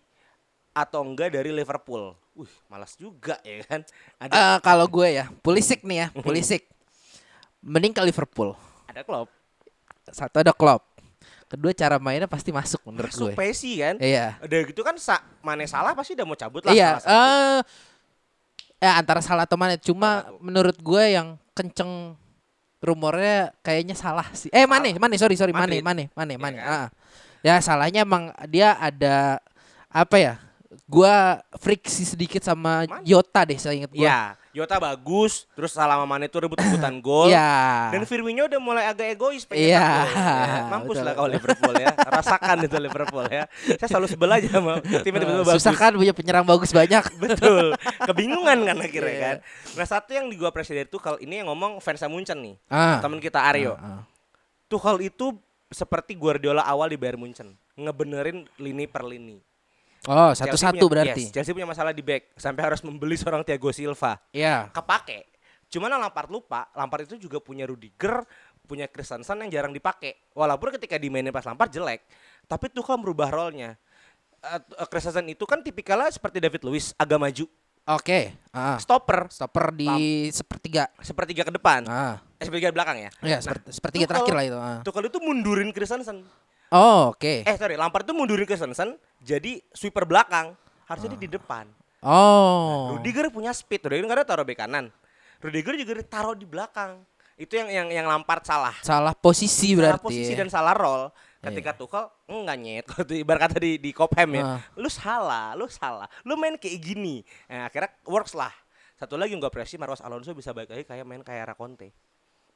[0.72, 2.14] atau enggak dari Liverpool.
[2.34, 3.82] Wih, malas juga ya kan.
[4.18, 6.70] Ada Eh, kalau gue ya, Pulisic nih ya, Pulisic.
[7.60, 8.54] Mending ke Liverpool.
[8.86, 9.28] ada klub.
[10.08, 10.86] Satu ada Klopp.
[11.48, 13.34] Kedua cara mainnya pasti masuk menurut Masuk gue.
[13.40, 13.96] Messi kan.
[14.00, 14.36] Iya.
[14.40, 17.60] Udah gitu kan sa Mane salah pasti udah mau cabut lah Iya, eh
[18.78, 22.14] ya antara salah atau mana cuma menurut gue yang kenceng
[22.78, 24.48] rumornya kayaknya salah sih.
[24.54, 25.84] Eh Mane, Mane sorry sorry Mane, Madrid.
[25.84, 26.58] Mane, Mane, Iya Mane.
[26.62, 26.68] kan?
[26.68, 26.88] Ah.
[27.42, 29.40] Ya salahnya emang dia ada
[29.88, 30.36] apa ya?
[30.84, 32.88] Gua friksi sedikit sama.
[33.04, 34.04] Yota deh saya ingat gua.
[34.04, 34.20] Iya,
[34.56, 37.28] Yota bagus, terus salah Mane tuh rebut-rebutan gol.
[37.28, 37.92] Iya.
[37.92, 40.64] Dan Firmino udah mulai agak egois pengen Iya, gol, ya.
[40.72, 41.04] Mampus betul.
[41.08, 41.88] lah kalau Liverpool ya.
[41.96, 43.44] Rasakan itu Liverpool ya.
[43.80, 45.56] Saya selalu sebel aja sama tim tiba-tiba bagus.
[45.60, 47.04] Susah kan punya penyerang bagus banyak.
[47.24, 47.66] Betul.
[48.04, 49.24] Kebingungan kan akhirnya Iya.
[49.24, 49.36] kan.
[49.76, 52.56] Nah, satu yang di gua presiden itu kalau ini yang ngomong fans Munchen nih.
[52.68, 53.00] Ah.
[53.00, 53.76] Temen kita Aryo.
[53.76, 54.02] Ah, ah.
[54.68, 55.32] Tuchel itu
[55.68, 59.38] seperti Guardiola awal di Bayern Munchen, ngebenerin lini per lini.
[60.08, 61.28] Oh, satu-satu berarti.
[61.28, 64.16] yes, Chelsea punya masalah di back sampai harus membeli seorang Thiago Silva.
[64.32, 64.72] Iya.
[64.72, 65.28] Kepake.
[65.68, 68.24] Cuman Lampard lupa, Lampard itu juga punya Rudiger,
[68.64, 70.32] punya Christensen yang jarang dipakai.
[70.32, 72.08] Walaupun ketika dimainin pas Lampard jelek,
[72.48, 73.76] tapi Tuchel merubah role-nya.
[74.40, 77.46] Eh, eh, Christensen itu kan tipikalnya seperti David Luiz, agak maju.
[77.88, 78.36] Oke.
[78.52, 78.76] Ah.
[78.82, 80.92] Stopper, Stopper di sepertiga.
[81.00, 81.88] sepertiga ke depan.
[81.88, 82.20] Ah.
[82.36, 83.10] Eh, sepertiga belakang ya.
[83.24, 84.58] Ya, seperti, sepertiga Tuchel- terakhir lah itu.
[84.60, 84.80] Ah.
[84.84, 86.28] Tuchel itu mundurin Christensen.
[86.68, 87.48] Oh, oke.
[87.48, 90.52] Eh sorry, Lampard itu mundurin Christensen jadi sweeper belakang.
[90.84, 91.64] Harusnya dia di depan.
[92.04, 92.96] Oh.
[92.96, 93.88] Rudiger punya speed.
[93.88, 94.92] Rudiger nggak ada taruh bek kanan.
[95.40, 97.00] Rudiger juga ditaruh di belakang.
[97.38, 98.76] Itu yang yang yang Lampard salah.
[98.82, 100.04] Salah posisi Salah berarti.
[100.04, 100.40] posisi ya.
[100.44, 101.08] dan salah role.
[101.52, 102.86] Ketika Tuchel enggak nyet.
[102.90, 104.44] Kalau ibarat kata di di ya.
[104.44, 104.60] Ah.
[104.76, 106.08] Lu salah, lu salah.
[106.28, 107.22] Lu main kayak gini.
[107.48, 108.52] Nah, akhirnya works lah.
[108.98, 111.94] Satu lagi yang gue apresiasi Marcos Alonso bisa balik lagi kayak main kayak Raconte.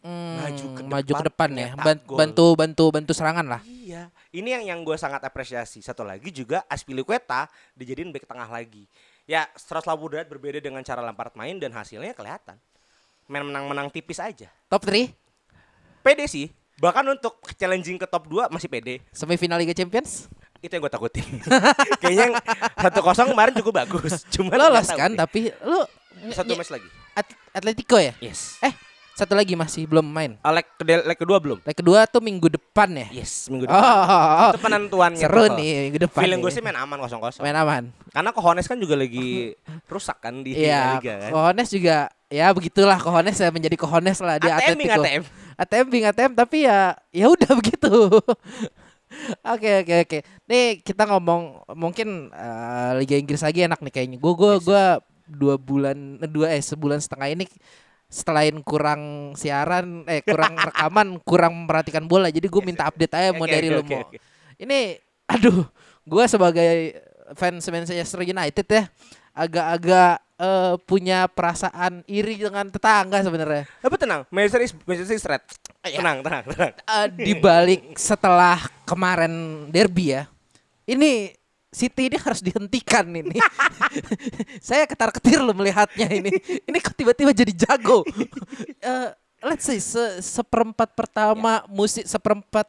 [0.01, 1.69] Hmm, maju ke maju ke depan, depan ya.
[1.77, 2.17] nyetak Ban- gol.
[2.17, 3.61] bantu bantu bantu serangan lah.
[3.61, 5.77] Iya, ini yang yang gue sangat apresiasi.
[5.85, 7.45] Satu lagi juga Aspilicueta
[7.77, 8.89] dijadiin back tengah lagi.
[9.29, 12.57] Ya 180 derajat berbeda dengan cara Lampard main dan hasilnya kelihatan.
[13.29, 14.49] Main menang-menang tipis aja.
[14.65, 15.13] Top 3
[16.01, 16.49] Pede sih.
[16.81, 19.05] Bahkan untuk challenging ke top 2 masih pede.
[19.13, 20.25] semifinal Liga Champions.
[20.57, 21.25] Itu yang gue takutin.
[22.01, 22.41] Kayaknya
[22.75, 24.25] satu kosong kemarin cukup bagus.
[24.29, 25.81] Cuma Lolos kan, tapi lu
[26.29, 26.89] satu ny- match lagi.
[27.13, 28.13] At- Atletico ya?
[28.17, 28.57] Yes.
[28.61, 28.73] Eh,
[29.21, 30.33] satu lagi masih belum main.
[30.41, 31.61] Oh, leg, kedua, leg kedua belum?
[31.61, 33.07] Leg kedua tuh minggu depan ya.
[33.13, 33.85] Yes, minggu Oh, depan.
[33.85, 34.49] oh, oh.
[34.49, 35.21] Itu penentuannya.
[35.21, 35.57] seru Tuchel.
[35.61, 36.21] nih minggu depan.
[36.25, 37.45] Feeling gue sih main aman kosong-kosong.
[37.45, 37.83] main aman.
[38.09, 39.53] Karena Kohones kan juga lagi
[39.85, 41.31] rusak kan di Iya, Liga kan.
[41.31, 45.01] Kohones juga ya begitulah Kohones ya menjadi Kohones lah di ATM, Atletico.
[45.05, 45.23] ATM.
[45.61, 46.79] ATM bing ATM tapi ya
[47.13, 47.93] ya udah begitu.
[49.43, 50.17] Oke oke oke.
[50.47, 54.17] Nih kita ngomong mungkin eh, Liga Inggris lagi enak nih kayaknya.
[54.17, 54.83] Gue gue gue
[55.27, 57.45] dua bulan eh, dua eh sebulan setengah ini
[58.11, 63.47] selain kurang siaran eh kurang rekaman kurang memperhatikan bola jadi gue minta update aja mau
[63.47, 64.03] dari oke, lu mau.
[64.59, 64.99] Ini
[65.31, 65.63] aduh
[66.03, 66.99] gue sebagai
[67.39, 68.83] fans Manchester United ya
[69.31, 73.63] agak-agak eh, punya perasaan iri dengan tetangga sebenarnya.
[73.79, 75.43] Tapi tenang, Manchester is Manchester is red.
[75.81, 76.73] Tenang, tenang, tenang.
[76.75, 80.27] Eh, di balik setelah kemarin derby ya.
[80.83, 81.31] Ini
[81.71, 83.39] City ini harus dihentikan ini.
[84.67, 86.31] Saya ketar-ketir loh melihatnya ini.
[86.61, 88.03] Ini kok tiba-tiba jadi jago.
[88.81, 89.09] Eh,
[89.41, 92.65] let's say se seperempat pertama musim seperempat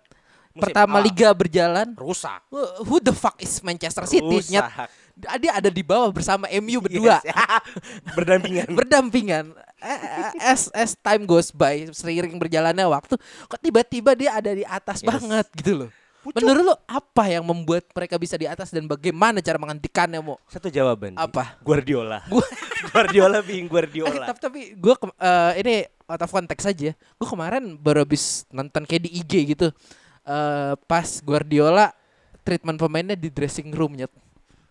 [0.53, 1.03] Musim pertama A.
[1.03, 1.97] liga berjalan.
[1.97, 2.45] Rusak.
[2.47, 4.23] Wh- Who the fuck is Manchester City?
[4.39, 4.53] Rusak.
[4.53, 7.21] Nyet- dia ada di bawah bersama MU berdua.
[7.21, 7.33] Yes.
[8.17, 8.69] Berdampingan.
[8.71, 9.45] berdampingan
[9.83, 14.63] Eh, eh, as as time goes by seiring berjalannya waktu kok tiba-tiba dia ada di
[14.63, 15.09] atas Yes.
[15.11, 15.91] banget gitu loh
[16.23, 20.39] Menurut lu apa yang membuat mereka bisa di atas dan bagaimana cara menghentikannya, Mo?
[20.47, 21.19] Satu jawaban.
[21.19, 21.59] Apa?
[21.61, 22.23] Guardiola.
[22.33, 22.47] Gua-
[22.95, 24.27] Guardiola being Eh, Guardiola.
[24.31, 24.95] tapi tapi gue
[25.59, 26.95] ini out of context aja.
[26.95, 29.75] Gue kemarin baru habis nonton kayak di IG gitu.
[30.23, 31.91] Eh pas Guardiola
[32.43, 34.07] treatment pemainnya di dressing roomnya.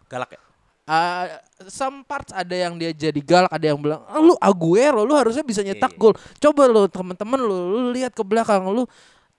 [0.08, 0.42] Galak ya.
[0.82, 1.24] Uh,
[1.72, 5.40] some parts ada yang dia jadi galak, ada yang bilang, "Ah, "Lu Aguero, lu harusnya
[5.40, 6.00] bisa nyetak Iya.
[6.02, 8.84] gol." Coba lu teman-teman lu, lu lihat ke belakang lu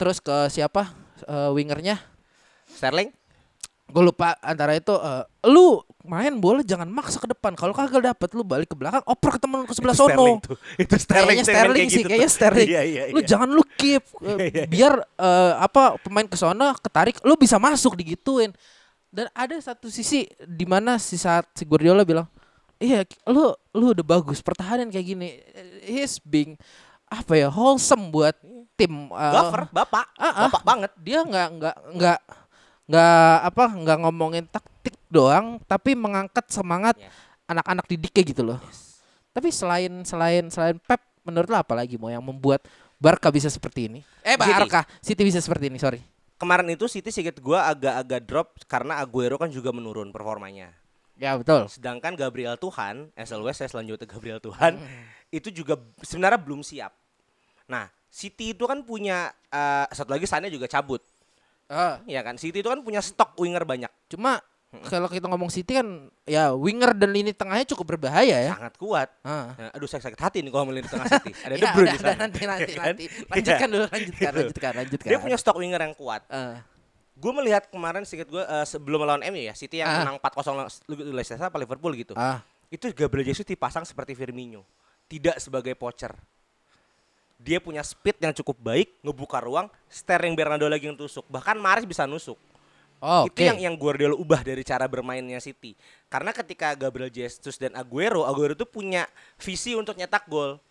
[0.01, 0.97] terus ke siapa?
[1.27, 1.97] Eh, wingernya
[2.67, 3.11] Sterling?
[3.93, 8.33] gue lupa antara itu eh, lu main bola jangan maksa ke depan kalau kagak dapet
[8.33, 10.57] lu balik ke belakang oper ke temen ke sebelah Itu sono Sterling tuh.
[10.81, 12.31] Itu Sterling, kayaknya Sterling Sterling kayak sih gitu kayaknya.
[12.33, 13.29] Sterling Iya, iya, lu iya.
[13.29, 14.65] jangan lu keep Iya, iya.
[14.67, 18.51] biar eh, apa pemain ke sono ketarik lu bisa masuk digituin
[19.13, 22.25] dan ada satu sisi di mana si saat si Guardiola bilang
[22.81, 25.29] iya lu lu udah bagus pertahanan kayak gini
[25.85, 26.57] he's being
[27.13, 28.33] apa ya wholesome buat
[28.73, 30.07] tim eh, Gaffer, bapak.
[30.17, 30.33] Ah, ah.
[30.49, 30.91] Bapak banget.
[31.05, 32.19] dia nggak nggak nggak
[32.89, 37.13] nggak apa nggak ngomongin taktik doang tapi mengangkat semangat Yes.
[37.47, 38.59] anak-anak didiknya gitu loh
[39.31, 42.65] tapi selain selain selain Pep menurut lo apa lagi mau yang membuat
[42.97, 44.35] Barca bisa seperti ini eh.
[44.35, 46.01] Barca City bisa seperti ini sorry
[46.37, 50.75] Kemarin itu City sedikit gua agak-agak drop karena Aguero kan juga menurun performanya.
[51.15, 54.75] ya betul Sedangkan Gabriel Tuhan, as always saya selanjutnya Gabriel Tuhan,
[55.31, 56.91] itu juga sebenarnya belum siap.
[57.73, 61.01] Nah, City itu kan punya eh, satu lagi Sane juga cabut,
[61.67, 62.37] Ah, ya kan?
[62.37, 64.45] City itu kan punya stok winger banyak, cuma
[64.83, 65.89] kalau kita ngomong City kan
[66.25, 69.09] ya winger dan lini tengahnya cukup berbahaya ya sangat kuat.
[69.21, 69.53] Ah.
[69.53, 71.33] Nah, aduh saya sakit hati nih kalau melihat di tengah City.
[71.45, 72.17] Ada De Ya, Bruyne udah, di sana.
[72.19, 72.87] nanti nanti Ya kan?
[72.89, 73.69] nanti lanjutkan Iya.
[73.69, 74.39] dulu lanjutkan Gitu.
[74.39, 76.23] lanjutkan lanjutkan Dia punya stok winger yang kuat.
[76.29, 76.57] Ah.
[77.13, 80.01] Gue melihat kemarin sedikit gue eh, sebelum melawan MU ya, City yang Ah.
[80.03, 82.13] menang 4-0 lawan Leicester apa Liverpool gitu.
[82.15, 84.65] ah Itu Gabriel Jesus dipasang seperti Firmino,
[85.05, 86.17] tidak sebagai poacher.
[87.43, 91.27] Dia punya speed yang cukup baik, ngebuka ruang, Sterling Bernardo lagi yang tusuk.
[91.27, 92.39] Bahkan Mahrez bisa nusuk.
[93.03, 93.43] Oh, Itu oke.
[93.43, 95.75] yang yang Guardiola ubah dari cara bermainnya City.
[96.07, 99.11] Karena ketika Gabriel Jesus dan Aguero, Aguero itu punya
[99.43, 100.63] visi untuk nyetak gol.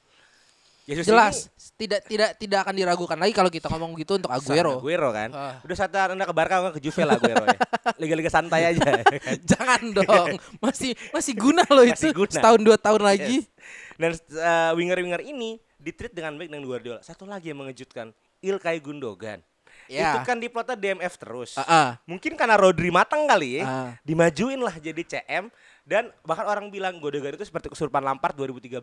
[0.88, 4.80] Jesus Jelas, ini tidak tidak tidak akan diragukan lagi kalau kita ngomong gitu untuk Aguero.
[4.80, 5.30] Aguero kan.
[5.36, 5.56] Ah.
[5.62, 7.60] Udah satu anda ke Barca ke Juve lah Aguero ya.
[8.02, 8.80] Liga-liga santai aja.
[8.80, 9.04] kan?
[9.52, 10.30] Jangan dong,
[10.64, 12.32] masih masih guna loh itu Masih guna.
[12.32, 13.44] setahun dua tahun lagi.
[13.44, 14.00] Yes.
[14.00, 17.02] Dan uh, winger-winger ini ditreat dengan baik dengan Guardiola.
[17.02, 19.42] Satu lagi yang mengejutkan, Ilkay Gundogan.
[19.90, 20.16] Ya.
[20.16, 21.58] Itu kan diplotnya DMF terus.
[21.60, 21.90] Ah, ah.
[22.08, 23.64] Mungkin karena Rodri matang kali ya.
[23.68, 23.90] Ah.
[24.08, 25.52] Dimajuin lah jadi CM
[25.84, 28.80] dan bahkan orang bilang Gundogan itu seperti kesurupan Lampard 2013.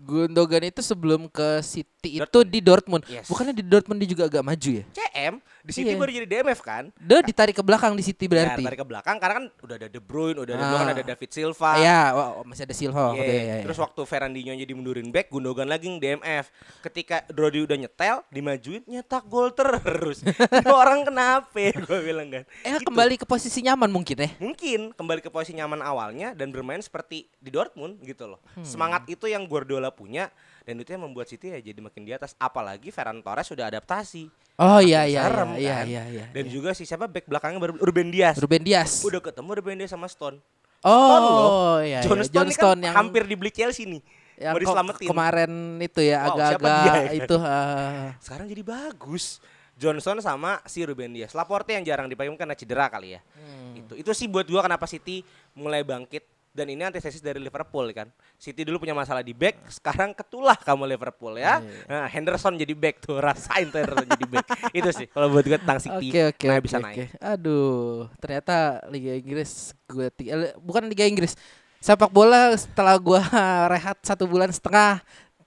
[0.00, 2.50] Gundogan itu sebelum ke City itu Dortmund.
[2.50, 3.02] di Dortmund.
[3.06, 3.26] Yes.
[3.30, 4.84] Bukannya di Dortmund dia juga agak maju ya?
[4.90, 5.98] CM di City Iya.
[5.98, 6.84] baru jadi DMF kan?
[6.94, 8.60] Dia ditarik ke belakang di City berarti.
[8.60, 10.90] Ya, tarik ke belakang karena kan udah ada De Bruyne, udah ada, Ah.
[10.90, 11.72] ada David Silva.
[11.76, 13.12] Ya, wah, masih ada Silva.
[13.12, 13.56] Iya, Oke, ya, ya.
[13.62, 16.48] Terus waktu Ferrandinho nya dimundurin back, Gundogan lagi yang DMF.
[16.80, 20.24] Ketika Rodri udah nyetel, dimajuin nyetak gol terus.
[20.56, 21.60] Ini orang kenapa?
[21.76, 22.44] Gue bilang kan.
[22.60, 22.86] eh Gitu.
[22.86, 24.30] kembali ke posisi nyaman mungkin ya.
[24.38, 28.40] Mungkin kembali ke posisi nyaman awalnya dan bermain seperti di Dortmund gitu loh.
[28.52, 28.64] Hmm.
[28.64, 30.32] Semangat itu yang Guardiola punya
[30.70, 32.38] dan itu yang membuat City ya jadi makin di atas.
[32.38, 34.30] Apalagi Ferran Torres sudah adaptasi.
[34.54, 35.86] Oh iya Makin iya serem, iya kan?
[35.90, 36.26] iya iya.
[36.30, 36.52] Dan iya.
[36.54, 38.38] juga si siapa back belakangnya baru Ruben Dias.
[38.38, 39.02] Ruben Dias.
[39.02, 40.38] Udah ketemu Ruben Dias sama Stone.
[40.86, 41.50] oh Stone loh.
[41.82, 42.00] iya, iya.
[42.06, 44.02] John Stone, John ini Stone kan yang hampir dibeli Chelsea nih.
[44.40, 45.08] yang mau diselamatin.
[45.10, 45.52] kemarin
[45.84, 47.12] itu ya Wow, agak-agak dia ya?
[47.18, 48.08] itu ah.
[48.22, 49.42] sekarang jadi bagus.
[49.74, 51.34] Johnson sama si Ruben Dias.
[51.34, 53.20] Laporte yang jarang dipakai karena cedera kali ya.
[53.34, 53.74] Hmm.
[53.74, 55.26] Itu itu sih buat gua kenapa City
[55.58, 56.22] mulai bangkit
[56.60, 58.12] dan ini antithesis dari Liverpool kan.
[58.36, 61.64] City dulu punya masalah di back, sekarang ketulah kamu Liverpool ya.
[61.64, 61.88] Iya.
[61.88, 64.46] Nah, Henderson jadi back tuh, rasain tuh Henderson jadi back.
[64.78, 66.12] itu sih kalau buat gue tentang City.
[66.12, 66.84] Oke oke nah, bisa oke.
[66.84, 67.08] naik.
[67.16, 71.32] Aduh, ternyata Liga Inggris gue ti- eh, bukan Liga Inggris.
[71.80, 73.24] Sepak bola setelah gua
[73.72, 75.00] rehat satu bulan setengah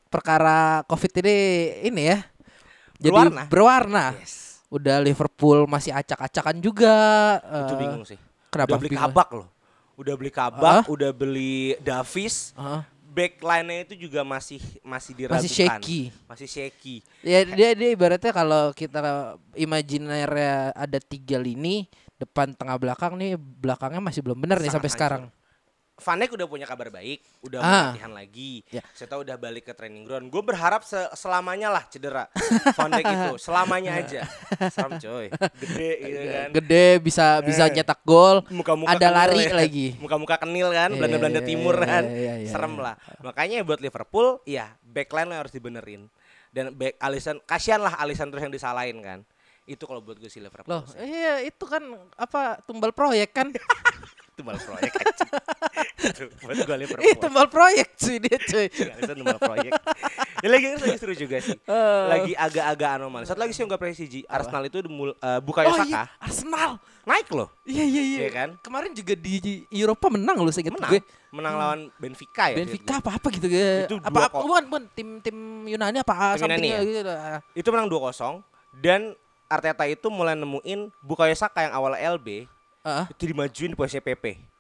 [0.10, 1.38] perkara Covid ini
[1.94, 2.26] ini ya.
[2.98, 3.44] Jadi Berwarna.
[3.46, 4.06] berwarna.
[4.18, 4.66] Yes.
[4.74, 6.98] Udah Liverpool masih acak-acakan juga.
[7.38, 8.18] Itu eh, bingung sih.
[8.50, 8.74] Kenapa?
[8.74, 9.06] Udah beli bingung?
[9.14, 9.53] kabak loh.
[10.04, 10.84] Udah beli kabak, Hah?
[10.92, 12.52] udah beli Davis.
[12.60, 12.82] Heeh.
[13.14, 15.40] Backline-nya itu juga masih masih diragukan.
[15.40, 16.02] Masih shaky.
[16.26, 16.96] Masih shaky.
[17.22, 20.28] Ya dia dia ibaratnya kalau kita imajiner
[20.74, 21.86] ada tiga lini
[22.18, 24.98] depan tengah belakang nih belakangnya masih belum benar nih sampai hancur.
[24.98, 25.24] sekarang.
[26.04, 27.72] Van Dijk udah punya kabar baik, udah Ah.
[27.90, 28.60] latihan lagi.
[28.68, 28.84] Ya.
[28.92, 30.28] Saya tahu udah balik ke training ground.
[30.28, 32.28] Gue berharap se- selamanya lah cedera
[32.78, 34.28] Van Dijk itu, selamanya aja.
[34.68, 36.48] Serem coy, gede gitu kan.
[36.54, 37.74] Gede bisa bisa Eh.
[37.74, 38.44] nyetak gol.
[38.50, 39.56] Muka-muka ada lari ya.
[39.56, 39.88] lagi.
[40.04, 42.04] Muka-muka kenil kan, Iya, Belanda-Belanda iya, timur iya, kan.
[42.06, 42.84] iya, iya, Serem iya.
[42.84, 42.96] lah.
[43.22, 46.12] Makanya buat Liverpool, ya backline lo harus dibenerin.
[46.50, 49.20] Dan back Alisson, kasihan lah Alisson terus yang disalahin kan.
[49.64, 50.68] Itu kalau buat gue sih Liverpool.
[50.68, 51.80] Loh, iya itu kan
[52.14, 53.48] apa tumbal proyek kan?
[54.30, 55.32] Itu malah proyek anjing.
[56.04, 57.04] Itu buat gue Liverpool.
[57.04, 58.68] Ih, tumbal proyek sih dia cuy.
[58.68, 59.72] Alisson nomor proyek.
[60.40, 61.56] Ya lagi lagi seru juga sih.
[61.56, 62.04] Eh.
[62.10, 63.24] Lagi agak-agak anomali.
[63.24, 64.20] Satu lagi sih yang gak presisi.
[64.26, 66.72] Arsenal itu mul- eh, Bukayo Oh Saka iya, Arsenal.
[67.04, 67.48] naik loh.
[67.64, 68.20] Iya iya iya.
[68.20, 68.50] Iya kan?
[68.60, 70.92] Kemarin juga di Eropa menang loh seingat Menang.
[70.92, 71.00] gue.
[71.32, 72.56] Menang lawan Benfica ya.
[72.60, 73.88] Benfica apa apa gitu ya.
[73.88, 74.42] Itu apa dua kok.
[74.44, 76.80] bukan bukan tim tim Yunani apa Tim Yunani ya?
[76.82, 77.40] gitu lah.
[77.54, 78.44] Itu menang 2-0
[78.78, 79.16] dan
[79.48, 82.50] Arteta itu mulai nemuin Bukayo Saka yang awal LB
[82.84, 83.06] Heeh.
[83.10, 84.53] itu dimajuin di posisi PP.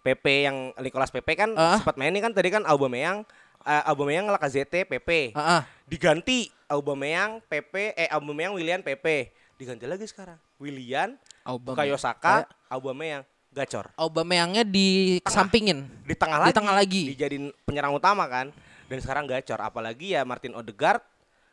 [0.00, 1.76] PP yang Nicolas PP kan Ah.
[1.76, 3.22] sempat main ini kan tadi kan Aubameyang
[3.60, 5.36] eh, Aubameyang Lacazette PP.
[5.36, 5.62] Heeh.
[5.84, 9.28] Diganti Aubameyang PP eh Aubameyang Willian PP.
[9.56, 10.40] Diganti lagi sekarang.
[10.56, 11.20] Willian
[11.60, 13.90] Bukayo Saka, Aubameyang gacor.
[13.98, 15.84] Aubameyangnya di kesampingin.
[16.06, 16.56] Di tengah Di lagi.
[16.56, 17.02] tengah lagi.
[17.12, 18.54] Dijadiin penyerang utama kan.
[18.86, 21.02] Dan sekarang gacor apalagi ya Martin Odegaard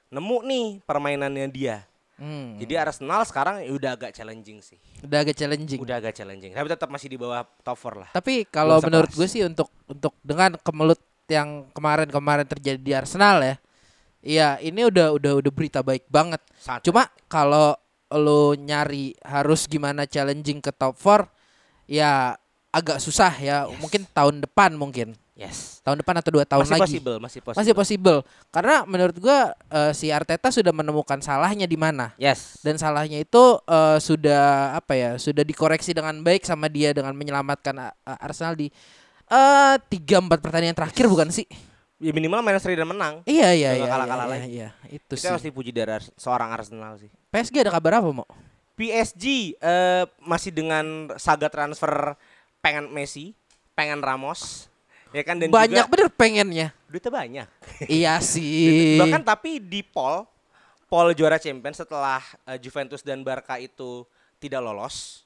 [0.07, 1.83] nemu nih permainannya dia.
[2.17, 2.57] Hmm.
[2.57, 4.77] Jadi Arsenal sekarang udah agak challenging sih.
[5.05, 5.77] Udah agak challenging.
[5.77, 6.49] Udah agak challenging.
[6.57, 8.09] Tapi tetap masih di bawah top 4 lah.
[8.09, 10.97] Tapi kalau menurut gue sih untuk untuk dengan kemelut
[11.29, 13.55] yang kemarin-kemarin terjadi di Arsenal ya.
[14.25, 16.41] Iya, ini udah udah udah berita baik banget.
[16.57, 17.77] Sangat Cuma kalau
[18.09, 21.29] lo nyari harus gimana challenging ke top 4
[21.85, 22.33] ya
[22.73, 23.69] agak susah ya.
[23.77, 25.13] Mungkin tahun depan mungkin.
[25.37, 25.85] Yes.
[25.85, 26.83] Tahun depan atau dua tahun masih lagi.
[26.97, 27.59] possible, masih possible.
[27.61, 28.19] Masih possible.
[28.49, 32.17] Karena menurut gua eh, si Arteta sudah menemukan salahnya di mana.
[32.17, 32.57] Yes.
[32.65, 35.13] Dan salahnya itu eh, sudah apa ya?
[35.21, 37.93] Sudah dikoreksi dengan baik sama dia dengan menyelamatkan eh,
[38.25, 38.73] Arsenal di
[39.29, 41.45] eh tiga empat pertandingan terakhir bukan sih?
[41.97, 43.13] Ya minimal minus 3 dan menang.
[43.25, 43.81] Iya iya iya.
[43.81, 44.47] nggak kalah-kalah iya, lagi.
[44.53, 45.29] iya, itu Itu sih.
[45.33, 47.09] harus dipuji dari Ars- seorang Arsenal sih.
[47.33, 48.25] PSG ada kabar apa, Mo?
[48.77, 52.13] PSG eh, masih dengan saga transfer
[52.61, 53.33] pengen Messi,
[53.73, 54.69] pengen Ramos,
[55.11, 56.67] ya kan dan Banyak juga bener pengennya.
[56.87, 57.47] duitnya banyak.
[57.99, 58.95] iya sih.
[58.95, 60.23] Bahkan tapi di Pol,
[60.87, 65.25] Pol juara Champions setelah eh, Juventus dan Barca itu tidak lolos,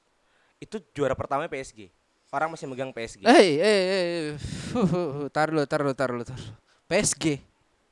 [0.58, 1.86] itu juara pertama PSG.
[2.32, 3.28] Orang masih megang PSG.
[3.28, 3.36] Huh,
[4.72, 5.26] huh, huh.
[5.28, 6.40] Tar lu, tar lu, tar lu, tar.
[6.88, 7.36] PSG.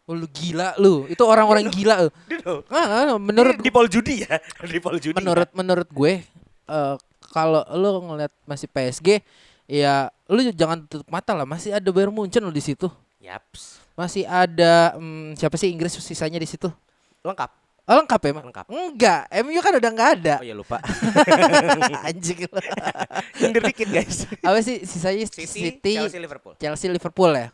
[0.08, 1.04] Oh, lu gila lu.
[1.06, 2.10] Itu orang-orang gila lu.
[2.32, 2.64] Gitu.
[2.72, 4.40] Ah, ah, menurut Ini di Pol judi ya,
[4.72, 5.14] di Pol judi.
[5.14, 6.24] menurut menurut gue
[6.66, 6.94] eh
[7.30, 9.22] kalau lu ngeliat masih PSG
[9.70, 12.90] ya lu jangan tutup mata lah masih ada Bayern Munchen lu di situ
[13.22, 13.78] Yaps.
[13.94, 16.66] masih ada hmm, siapa sih Inggris sisanya di situ
[17.20, 17.50] Lengkap.
[17.84, 18.44] oh, lengkap ya Mak?
[18.48, 18.66] Lengkap.
[18.66, 20.80] enggak MU kan udah nggak ada Oh ya lupa.
[22.08, 22.58] anjing lu.
[23.38, 24.24] Nyindir dikit guys.
[24.40, 26.54] apa sih sisanya City, City, Chelsea, Liverpool.
[26.56, 27.48] Chelsea Liverpool ya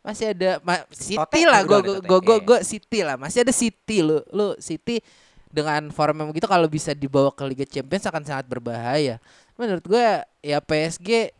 [0.00, 4.04] masih ada ma- City Totek lah gue gue gue gue City lah masih ada City
[4.04, 5.00] lu lu City
[5.48, 9.16] dengan form yang begitu kalau bisa dibawa ke Liga Champions akan sangat berbahaya
[9.56, 10.06] menurut gue
[10.40, 11.32] ya PSG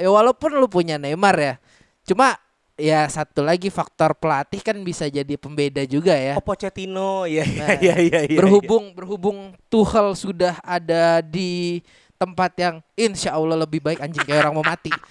[0.00, 1.54] ya walaupun lu punya Neymar ya.
[2.08, 2.34] Cuma
[2.80, 6.40] ya satu lagi faktor pelatih kan bisa jadi pembeda juga ya.
[6.40, 8.38] Oh Pochettino, ya Nah, ya ya ya.
[8.40, 11.84] berhubung berhubung Tuchel sudah ada di
[12.16, 14.90] tempat yang insya Allah lebih baik anjing kayak orang mau mati.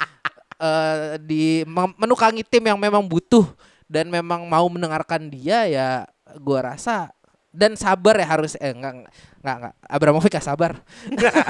[0.59, 1.63] Eh, di
[1.95, 3.47] menukangi tim yang memang butuh
[3.87, 6.03] dan memang mau mendengarkan dia ya
[6.43, 7.15] gua rasa
[7.59, 9.03] dan sabar ya harus eh enggak
[9.43, 10.79] enggak enggak Abramovich ya sabar.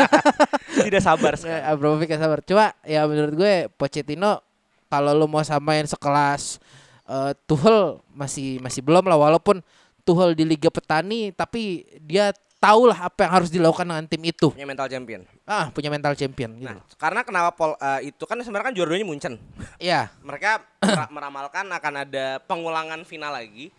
[0.90, 1.62] Tidak sabar sekali.
[1.62, 2.42] Abramovich ya sabar.
[2.42, 4.42] Cuma ya menurut gue Pochettino
[4.90, 6.58] kalau lu mau samain sekelas
[7.06, 9.22] eh, Tuchel masih masih belum lah.
[9.22, 9.62] Walaupun
[10.02, 14.50] Tuchel di Liga Petani tapi dia tahu lah apa yang harus dilakukan dengan tim itu.
[14.50, 15.22] Punya mental champion.
[15.46, 16.70] ah punya mental champion gitu.
[16.74, 19.38] Nah, karena kenapa Pol eh, itu kan sebenarnya kan juara duanya Munchen.
[19.78, 20.10] Iya.
[20.26, 23.70] Mereka mer- meramalkan akan ada pengulangan final lagi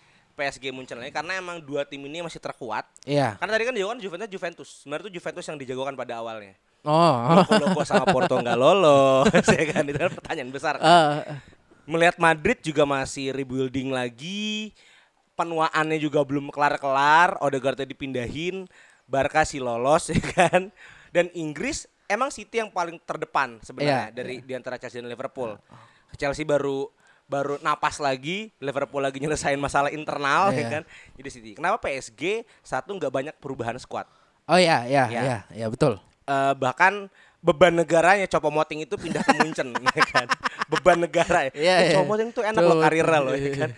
[0.41, 2.89] PSG Munchen lagi karena emang dua tim ini masih terkuat.
[3.05, 4.69] iya Karena tadi kan dijagokan Juventus Juventus.
[4.81, 6.57] Sebenarnya itu Juventus yang dijagokan pada awalnya.
[6.81, 10.81] oh Logo sama Porto nggak lolos, ya kan itu kan pertanyaan besar.
[10.81, 11.37] Eh,
[11.85, 14.73] Melihat Madrid juga masih rebuilding lagi,
[15.37, 18.65] penuaannya juga belum kelar-kelar, Odegaardnya dipindahin,
[19.05, 20.73] Barca sih lolos ya kan.
[21.11, 25.59] Dan Inggris emang City yang paling terdepan sebenarnya Iya, dari di antara Chelsea dan Liverpool.
[26.17, 26.89] Chelsea baru
[27.31, 30.69] baru napas lagi, Liverpool lagi nyelesain masalah internal ya Iya.
[30.69, 30.83] kan.
[31.15, 31.51] Jadi City.
[31.55, 34.11] Kenapa PSG satu nggak banyak perubahan squad?
[34.45, 35.21] oh iya iya Ya.
[35.23, 37.07] iya iya betul Eh, bahkan
[37.41, 40.27] beban negaranya Copo Moting itu pindah ke Munchen ya kan
[40.67, 41.75] beban negara ya Eh, iya.
[41.93, 43.71] Copo Moting tuh enak loh karirnya loh ya kan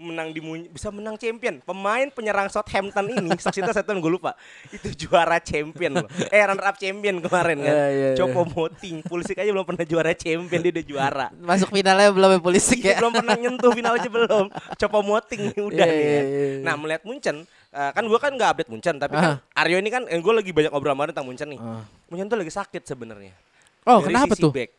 [0.00, 1.60] menang di bisa menang champion.
[1.60, 4.32] Pemain penyerang Southampton ini saksinya Southampton gue lupa.
[4.72, 6.08] Itu juara champion loh.
[6.32, 7.74] Eh runner up champion kemarin kan.
[7.76, 8.26] Iya, iya, iya.
[8.50, 11.26] Moting Pulisic aja belum pernah juara champion dia udah juara.
[11.36, 12.98] Masuk finalnya belum ya polisi Iya, ya?
[12.98, 14.46] belum pernah nyentuh final aja belum.
[14.50, 16.24] Copo Moting udah Iya, nih kan.
[16.24, 16.58] iya, iya.
[16.64, 17.36] Nah melihat Munchen
[17.70, 20.72] eh, Kan gue kan gak update Munchen Tapi kan Aryo ini kan Gue lagi banyak
[20.72, 21.60] ngobrol sama dia tentang Munchen nih.
[21.60, 21.84] Ah.
[22.08, 23.32] Munchen tuh lagi sakit sebenarnya.
[23.84, 24.52] Oh Dari kenapa sisi tuh?
[24.52, 24.70] back.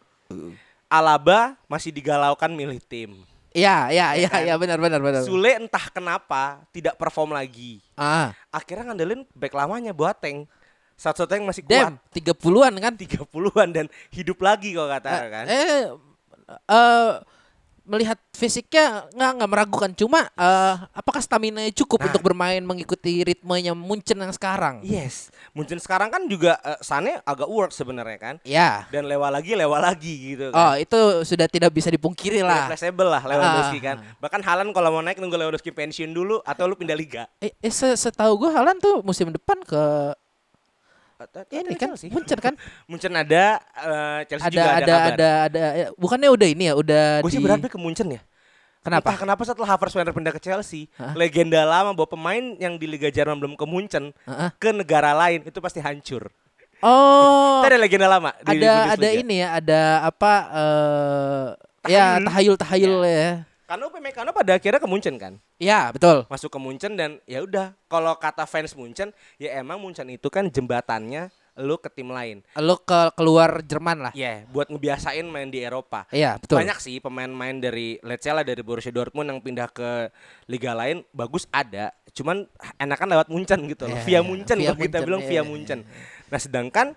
[0.92, 5.22] Alaba masih digalaukan milih tim iya iya iya iya benar benar benar.
[5.24, 7.84] Sule entah kenapa Tidak perform lagi.
[8.00, 8.32] Ah.
[8.50, 10.48] Akhirnya ngandelin back lamanya Boateng.
[10.96, 11.74] Satu-satunya yang masih kuat.
[11.74, 12.94] Dem, 30-an kan?
[12.94, 15.46] 30-an dan hidup lagi kok kata kan?
[15.50, 15.90] Eh,
[16.70, 17.10] eh
[17.84, 19.92] melihat fisiknya nggak nggak meragukan.
[19.92, 22.08] Cuma eh, apakah stamina cukup Nah.
[22.08, 24.82] untuk bermain mengikuti ritmenya Munchen yang sekarang?
[24.82, 25.30] Yes.
[25.52, 28.36] Munchen sekarang kan juga eh, Sane agak work sebenarnya kan.
[28.42, 28.86] Ya.
[28.90, 30.78] Dan lewa lagi, lewa lagi gitu Oh kan.
[30.78, 32.68] itu sudah tidak bisa dipungkiri lah.
[32.68, 33.84] Replaceable lah Lewandowski Ah.
[33.84, 33.96] kan.
[34.18, 37.26] Bahkan Halan kalau mau naik nunggu Lewandowski pensiun dulu atau lu pindah liga.
[37.38, 39.82] Eh, eh se- setahu gue Halan tuh musim depan ke
[41.52, 42.08] ini kan Chelsea.
[42.10, 42.54] Munchen kan.
[42.86, 45.12] Munchen ada, eh, Chelsea ada juga ada, ada kabar.
[45.12, 48.22] ada ada ya, bukannya udah ini ya udah Gue sih di berharap ke Munchen ya.
[48.82, 49.14] kenapa?
[49.14, 51.14] Entah kenapa setelah Havertz pindah ke Chelsea, Hah?
[51.14, 54.50] legenda lama bahwa pemain yang di Liga Jerman belum ke Munchen Heeh.
[54.58, 56.34] ke negara lain itu pasti hancur.
[56.82, 59.22] Oh, Itu ada legenda lama di ada ada Bundesliga.
[59.22, 61.48] ini ya, ada apa eh
[61.94, 63.46] ya tahayul-tahayul ya.
[63.72, 65.40] Karena Upamecano pada akhirnya ke Munchen kan.
[65.56, 66.28] Ya, betul.
[66.28, 70.52] Masuk ke Munchen dan ya udah kalau kata fans Munchen ya emang Munchen itu kan
[70.52, 72.44] jembatannya lu ke tim lain.
[72.60, 74.12] Lo ke keluar Jerman lah.
[74.12, 76.04] Ya, buat ngebiasain main di Eropa.
[76.12, 76.60] Iya, betul.
[76.60, 80.12] Banyak sih pemain-pemain dari let's say lah dari Borussia Dortmund yang pindah ke
[80.52, 81.96] liga lain bagus ada.
[82.12, 82.44] Cuman
[82.76, 83.96] enakan lewat Munchen gitu loh.
[83.96, 85.80] Iya, via iya, Munchen via kita Munchen, bilang iya, via iya, Munchen.
[86.28, 86.88] Nah, sedangkan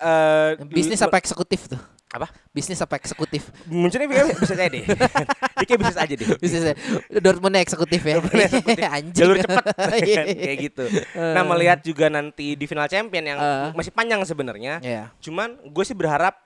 [0.00, 1.95] eh Bisnis apa eksekutif tuh?
[2.06, 2.30] Apa?
[2.54, 3.50] Bisnis apa eksekutif?
[3.70, 4.84] Ini kayak bisa aja deh.
[4.86, 6.28] Dia kayak bisnis aja deh.
[6.38, 6.62] Bisnis
[7.10, 8.14] Dortmundnya eksekutif ya.
[8.16, 8.84] Dortmundnya eksekutif.
[8.96, 9.14] Anjing.
[9.16, 9.64] Jalur cepat
[10.06, 10.22] Iya.
[10.24, 10.84] kayak gitu.
[11.14, 13.68] Nah, melihat juga nanti di final champion yang Eh.
[13.74, 14.78] masih panjang sebenarnya.
[14.80, 15.10] Iya.
[15.18, 16.38] Cuman gue sih berharap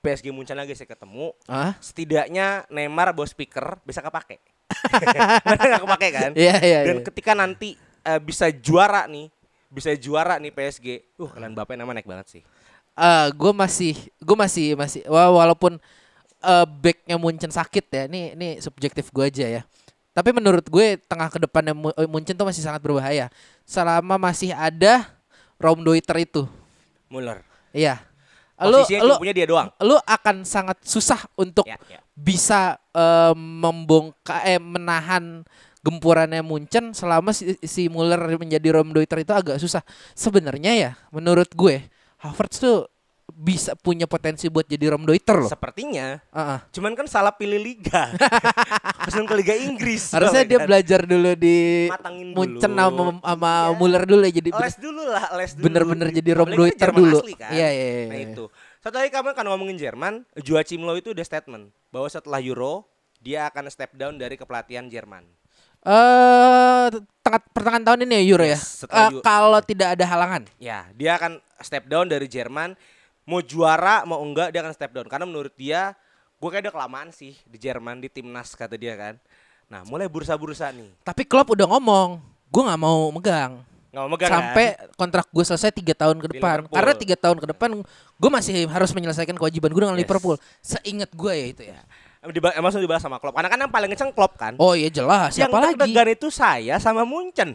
[0.00, 1.34] PSG Munchen lagi saya ketemu.
[1.44, 1.74] Ah?
[1.78, 4.38] Setidaknya Neymar bawa speaker bisa kepake.
[5.42, 6.30] Mana nggak kepake kan?
[6.32, 7.04] Iya, iya, Dan iya.
[7.04, 9.28] ketika nanti eh, bisa juara nih,
[9.66, 10.86] bisa juara nih PSG.
[11.18, 12.42] Uh, kalian bapak nama naik banget sih.
[12.92, 15.80] Eh, gue masih gue masih masih wa- walaupun
[16.40, 19.62] eh, backnya Munchen sakit ya ini ini subjektif gue aja ya
[20.10, 23.32] tapi menurut gue tengah ke depannya eh, Munchen tuh masih sangat berbahaya
[23.64, 25.08] selama masih ada
[25.56, 26.44] Raumdeuter itu
[27.08, 27.40] Muller.
[27.72, 28.04] iya
[28.60, 29.72] lu lu punya dia doang.
[29.80, 32.04] lu akan sangat susah untuk Ya, ya.
[32.12, 35.40] bisa eh, membongkar eh menahan
[35.80, 39.80] gempurannya Munchen selama si, si Muller menjadi Raumdeuter itu agak susah
[40.12, 41.80] sebenarnya ya menurut gue
[42.20, 42.84] Havertz tuh
[43.30, 46.18] bisa punya potensi buat jadi Raumdeuter loh Sepertinya.
[46.28, 46.60] Ah.
[46.68, 48.10] Cuman kan salah pilih liga.
[49.00, 50.12] Langsung ke Liga Inggris.
[50.12, 50.66] harusnya dia kan?
[50.66, 52.76] belajar dulu di Matangin Munchen dulu.
[52.76, 53.74] sama, sama Iya.
[53.74, 55.64] Muller dulu ya jadi les dulu lah, les dulu.
[55.64, 56.36] bener-bener jadi kan
[56.76, 57.18] Jerman dulu.
[57.18, 57.50] asli kan?
[57.50, 58.26] Iya, iya, iya, Nah iya.
[58.28, 58.44] itu.
[58.78, 62.84] Satu lagi kamu kan ngomongin Jerman, Joachim Low itu udah statement bahwa setelah Euro
[63.16, 65.24] dia akan step down dari kepelatihan Jerman.
[65.80, 66.86] eh
[67.20, 71.16] tengah pertengahan tahun ini ya Euro ya Yes, Eu- kalau tidak ada halangan Ya, dia
[71.16, 72.74] akan step down dari Jerman.
[73.22, 75.92] Mau juara mau enggak dia akan step down karena menurut dia
[76.34, 79.14] gue kayak udah kelamaan sih di Jerman di timnas kata dia kan.
[79.66, 80.90] Nah, mulai bursa-bursa nih.
[81.00, 82.18] tapi Klopp udah ngomong
[82.50, 84.90] gue nggak mau megang Nggak mau megang sampai kan?
[84.96, 88.90] kontrak gue selesai tiga tahun ke depan karena tiga tahun ke depan gue masih harus
[88.90, 90.02] menyelesaikan kewajiban gue dengan Yes.
[90.02, 91.78] Liverpool seingat gue ya itu ya
[92.22, 93.32] Diba- langsung dibahas sama Klopp.
[93.32, 94.52] Karena kan yang paling kenceng Klopp kan.
[94.58, 97.54] oh iya jelas yang siapa lagi deg-degan itu saya sama Munchen.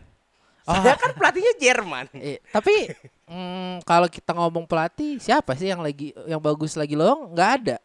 [0.66, 0.82] Ah.
[0.82, 2.06] Saya kan pelatihnya Jerman.
[2.12, 2.90] Eh, tapi
[3.26, 7.78] mm, kalau kita ngomong pelatih siapa sih yang lagi yang bagus lagi lo nggak ada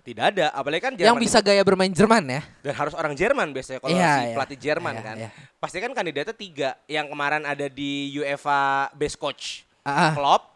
[0.00, 3.52] Tidak ada, apalagi kan Jerman yang bisa gaya bermain Jerman ya dan harus orang Jerman
[3.52, 4.34] biasanya kalau Iya, si iya.
[4.36, 5.16] pelatih Jerman Iya, kan.
[5.16, 5.28] iya.
[5.56, 6.70] Pasti kan kandidatnya tiga.
[6.84, 8.60] Yang kemarin ada di UEFA
[8.92, 9.64] Best Coach.
[9.80, 10.12] ah, ah.
[10.12, 10.52] Klopp,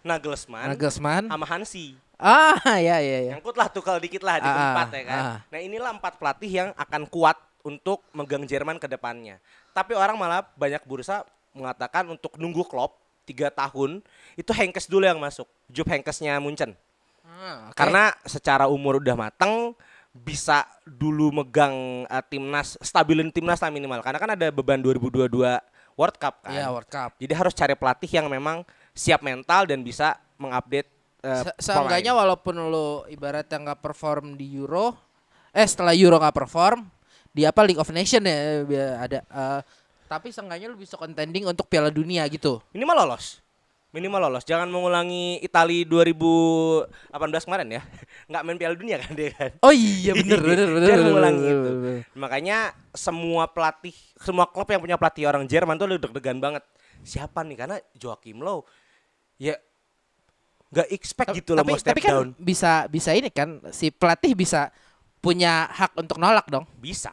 [0.00, 1.98] Nagelsmann, Nagelsmann sama Hansi.
[2.16, 5.22] ah ya ya ya Nyangkut lah tukal dikit lah di Ah, keempat ah, ya kan.
[5.24, 5.38] ah.
[5.48, 9.42] Nah inilah empat pelatih yang akan kuat untuk megang Jerman ke depannya.
[9.78, 11.22] Tapi orang malah banyak bursa
[11.54, 14.02] mengatakan untuk nunggu Klopp tiga tahun
[14.34, 15.46] itu Henkes dulu yang masuk.
[15.70, 16.74] Job Henkesnya Munchen.
[17.22, 17.78] Ah, oke.
[17.78, 19.70] Karena secara umur udah matang
[20.10, 24.02] bisa dulu megang uh, timnas, stabilin timnas lah minimal.
[24.02, 25.30] Karena kan ada beban 2022
[25.94, 26.50] World Cup kan.
[26.50, 30.90] Iya World Cup Jadi harus cari pelatih yang memang siap mental dan bisa mengupdate
[31.22, 34.94] uh, Se- Seenggaknya walaupun lo ibaratnya nggak perform di Euro,
[35.54, 36.82] eh setelah Euro nggak perform,
[37.30, 38.36] di apa League of Nation ya
[38.98, 39.18] ada.
[39.22, 39.60] eh,
[40.08, 42.64] tapi seenggaknya lo bisa contending untuk Piala Dunia gitu.
[42.72, 43.44] minimal lolos.
[43.88, 44.44] Minimal lolos.
[44.44, 47.08] Jangan mengulangi Itali 2018
[47.44, 47.82] kemarin ya.
[48.28, 49.50] Nggak main Piala Dunia kan dia kan.
[49.60, 50.88] Oh iya bener bener bener.
[50.88, 51.70] Jangan mengulangi itu.
[52.12, 52.58] Makanya
[52.92, 56.64] semua pelatih, semua klub yang punya pelatih orang Jerman tuh udah deg-degan banget.
[57.00, 57.56] Siapa nih?
[57.56, 58.64] Karena Joachim Low
[59.38, 59.54] ya
[60.68, 62.28] nggak expect gitu loh mau step tapi kan down.
[62.36, 64.68] bisa bisa ini kan si pelatih bisa
[65.18, 66.64] punya hak untuk nolak dong.
[66.78, 67.12] Bisa.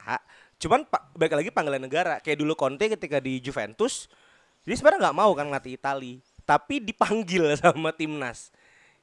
[0.62, 0.88] Cuman
[1.18, 2.22] balik lagi panggilan negara.
[2.22, 4.08] Kayak dulu Conte ketika di Juventus,
[4.64, 6.14] dia sebenarnya nggak mau kan ngelatih Itali,
[6.48, 8.50] tapi dipanggil sama timnas.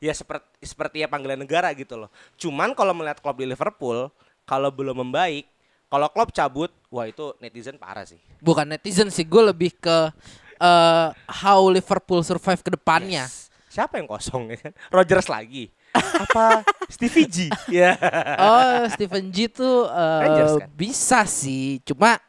[0.03, 2.11] Ya seperti seperti ya panggilan negara gitu loh.
[2.34, 4.11] Cuman kalau melihat klub di Liverpool,
[4.42, 5.46] kalau belum membaik,
[5.86, 8.18] kalau klub cabut, wah itu netizen parah sih.
[8.42, 10.11] Bukan netizen sih, gue lebih ke
[10.62, 11.09] eh
[11.42, 13.30] how Liverpool survive ke depannya.
[13.30, 13.53] Yes.
[13.70, 14.72] Siapa yang kosong ya kan?
[14.90, 15.70] Rogers lagi.
[16.22, 17.36] Apa Stevie G?
[17.82, 17.96] Ya.
[18.38, 20.68] Oh, Steven G tuh Rangers kan?
[20.74, 21.80] bisa sih.
[21.82, 22.20] Cuma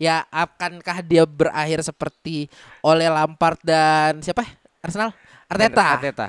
[0.00, 2.48] ya akankah dia berakhir seperti
[2.80, 4.46] oleh Lampard dan siapa?
[4.80, 5.12] Arsenal?
[5.50, 6.00] Arteta.
[6.00, 6.28] Arteta.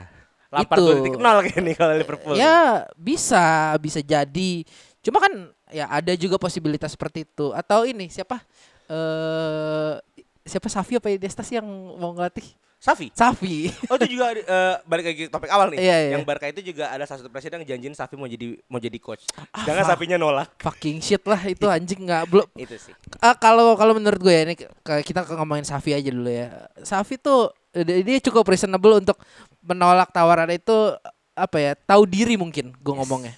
[0.51, 0.83] Lampard Itu.
[0.83, 2.35] dua titik nol kayak nih kalau Liverpool.
[2.35, 4.67] Ya, bisa, bisa jadi.
[4.99, 5.31] Cuma kan
[5.71, 7.55] ya ada juga posibilitas seperti itu.
[7.55, 8.43] Atau ini siapa?
[8.91, 9.95] Eh
[10.43, 12.43] siapa Safi apa Iniesta sih yang mau ngelatih?
[12.81, 13.13] Safi.
[13.13, 13.69] Safi.
[13.85, 15.77] Oh itu juga eh, balik lagi topik awal nih.
[15.77, 16.11] Iya, iya.
[16.17, 18.97] Yang Barca itu juga ada salah satu presiden yang janjiin Safi mau jadi mau jadi
[18.97, 19.29] coach.
[19.53, 20.49] Ah, Safinya nolak.
[20.57, 22.97] Fucking shit lah itu anjing nggak belum Itu sih.
[23.21, 24.57] Ah, kalau kalau menurut gue ya ini
[25.05, 26.49] kita ngomongin Safi aja dulu ya.
[26.81, 29.21] Safi tuh dia cukup reasonable untuk
[29.61, 30.97] menolak tawaran itu
[31.37, 31.71] apa ya?
[31.77, 33.37] Tahu diri mungkin gue ngomongnya.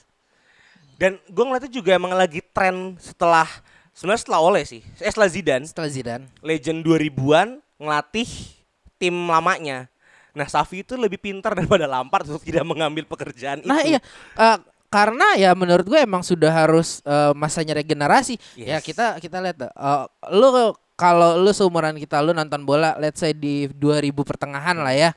[0.95, 3.51] Dan gue ngeliatnya juga emang lagi tren setelah
[3.91, 4.79] sebenarnya setelah Oleh sih.
[5.03, 6.25] Eh setelah Zidane, Setelah Zidane.
[6.39, 8.29] legend 2000-an ngelatih
[9.03, 9.91] tim lamanya.
[10.31, 13.93] Nah, Safi itu lebih pintar daripada Lampard untuk tidak mengambil pekerjaan Nah itu.
[13.93, 13.99] iya
[14.33, 18.39] eh, karena ya menurut gue emang sudah harus eh, masanya regenerasi.
[18.55, 18.81] Ya Yes.
[18.81, 20.49] kita kita lihat eh, lu
[20.93, 25.11] kalau lu seumuran kita lu nonton bola let's say di 2000 pertengahan lah ya.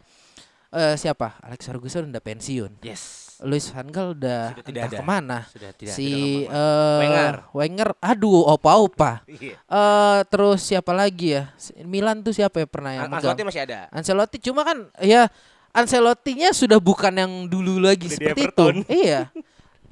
[0.68, 1.40] Eh, siapa?
[1.40, 2.84] Alex Ferguson udah pensiun.
[2.84, 3.25] Yes.
[3.44, 4.98] Luis Van Gaal udah Sudah tidak entah ada.
[4.98, 5.38] ke mana.
[5.52, 7.34] Sudah tidak si tidak eh, Wenger.
[7.52, 9.20] Wenger, aduh opa-opa.
[9.28, 9.60] Iya.
[9.60, 11.52] Eh terus siapa lagi ya?
[11.84, 13.78] Milan tuh siapa ya pernah yang Ancelotti masih ada.
[13.92, 15.28] Ancelotti cuma kan ya
[15.70, 18.66] Ancelottinya sudah bukan yang dulu lagi Udah seperti itu.
[18.88, 19.28] iya.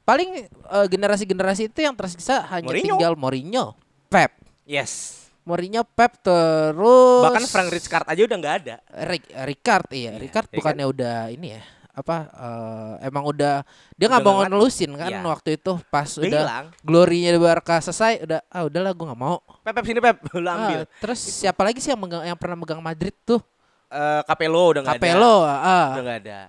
[0.05, 2.97] Paling eh, generasi-generasi itu yang tersisa hanya Mourinho.
[2.97, 3.77] tinggal Mourinho,
[4.09, 4.33] Pep.
[4.65, 5.21] Yes.
[5.45, 8.75] Mourinho, Pep terus Bahkan Frank Rijkaard aja udah nggak ada.
[9.05, 11.63] Rick, Ricard iya, Iya, Ricard ya bukannya udah ini ya
[11.95, 13.63] apa eh, emang udah
[13.95, 15.23] dia nggak mau nggak nelusin kan Iya.
[15.23, 16.67] waktu itu pas Udah udah hilang.
[16.83, 20.45] glorinya di Barca selesai udah ah udahlah gue nggak mau Pep, Pep sini Pep, lu
[20.45, 20.81] Ah, ambil.
[20.99, 23.39] terus siapa lagi sih yang megang yang pernah megang Madrid tuh
[23.87, 25.01] Eh, Capello udah nggak ada.
[25.01, 26.41] Capello ah Udah nggak ada.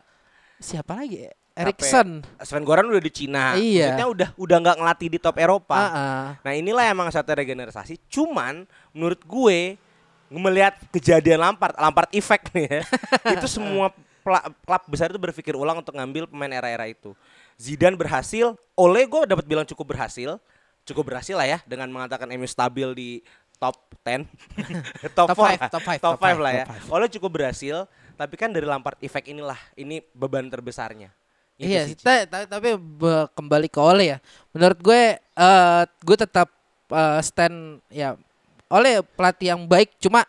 [0.58, 3.54] siapa lagi Erikson Sven Goran udah di Cina.
[3.54, 3.94] Iya.
[3.94, 5.78] Maksudnya udah udah nggak ngelatih di top Eropa.
[5.78, 6.24] ah, ah.
[6.42, 8.02] Nah inilah emang satu regenerasi.
[8.10, 9.78] Cuman menurut gue
[10.28, 12.82] melihat kejadian Lampard, Lampard effect nih ya.
[13.38, 13.94] itu semua
[14.26, 17.14] klub besar itu berpikir ulang untuk ngambil pemain era-era itu.
[17.56, 20.42] Zidane berhasil, Ole gue dapat bilang cukup berhasil,
[20.84, 23.10] cukup berhasil lah ya dengan mengatakan MU stabil di
[23.56, 24.26] top 10
[25.18, 25.70] top, Top 4 five, lah.
[25.72, 26.66] top five, top top 5 five, lah ya.
[26.66, 26.86] top five.
[26.92, 27.76] Ole cukup berhasil,
[28.18, 31.14] tapi kan dari Lampard effect inilah ini beban terbesarnya.
[31.56, 31.88] Itu iya
[32.52, 34.18] tapi be- kembali ke Ole ya
[34.52, 36.52] menurut gue eh gue tetap
[36.92, 38.20] eh, stand ya
[38.68, 40.28] Ole pelatih yang baik cuma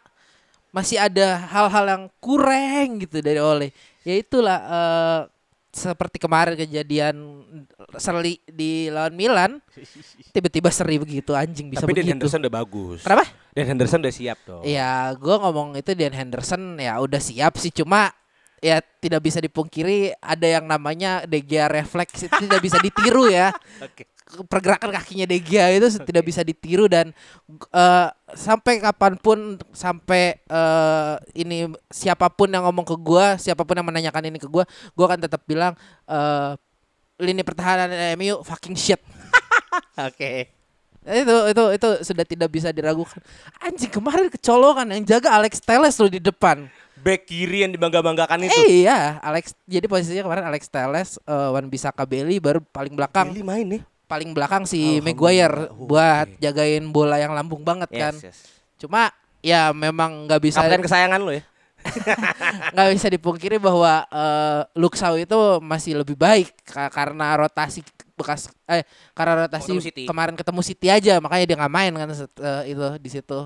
[0.75, 3.69] masih ada hal-hal yang kurang gitu dari Ole
[4.03, 5.21] ya itulah eh,
[5.77, 7.45] seperti kemarin kejadian
[8.01, 9.51] Serli di lawan Milan
[10.35, 13.01] tiba-tiba seri begitu anjing bisa tapi Dan begitu Henderson udah bagus.
[13.05, 14.63] kenapa Dan Henderson udah siap dong.
[14.69, 18.13] Ya, gue ngomong itu Dan Henderson ya udah siap sih, cuma
[18.61, 23.53] ya tidak bisa dipungkiri ada yang namanya De Gea refleks itu tidak bisa ditiru ya.
[23.87, 24.09] Oke.
[24.27, 27.15] Pergerakan kakinya De Gea itu tidak bisa ditiru dan
[27.71, 33.79] eh, sampai kapan pun sampai eh, ini siapa pun yang ngomong ke gua, siapa pun
[33.79, 34.67] yang menanyakan ini ke gua,
[34.99, 35.79] gua akan tetap bilang
[36.11, 36.59] eh,
[37.23, 39.01] lini pertahanan MU fucking shit.
[40.11, 40.51] Oke.
[41.07, 43.23] itu itu itu sudah tidak bisa diragukan.
[43.63, 46.67] Anjing kemarin kecolongan yang jaga Alex Teles loh di depan.
[46.99, 48.59] Back kiri yang dibangga-banggakan itu.
[48.59, 49.55] Eh iya, Alex.
[49.71, 53.83] Jadi posisinya kemarin Alex Teles, uh, Wan Bisaka Bailey baru paling belakang, Billy main nih.
[54.07, 58.15] Paling belakang si Alhamdulillah, Maguire buat jagain bola yang lambung banget kan.
[58.15, 58.39] Yes, yes.
[58.79, 59.11] Cuma
[59.43, 61.43] ya memang nggak bisa Kapten kesayangan lo ya.
[62.75, 67.87] nggak bisa dipungkiri bahwa uh, Luxau itu masih lebih baik ka- karena rotasi
[68.19, 68.83] bekas eh
[69.15, 72.87] karena rotasi Ketemu kemarin ketemu City aja makanya dia nggak main kan set- eh, itu
[72.99, 73.41] di situ.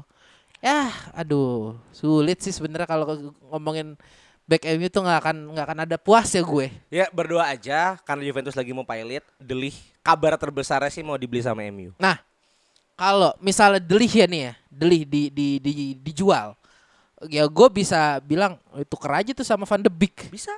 [0.60, 3.96] Ya, aduh, sulit sih sebenarnya kalau ngomongin
[4.44, 6.66] back MU tuh nggak akan nggak akan ada puas ya gue.
[6.92, 9.24] Ya berdoa aja karena Juventus lagi mau pilot.
[9.40, 11.92] Delih kabar terbesarnya sih mau dibeli sama MU.
[11.96, 12.16] Nah,
[12.94, 16.56] kalau misalnya Delih ya nih ya, Delih di, di, di, dijual,
[17.26, 20.28] ya gue bisa bilang "Oh, tuker aja tuh sama Van de Beek.
[20.28, 20.52] Bisa.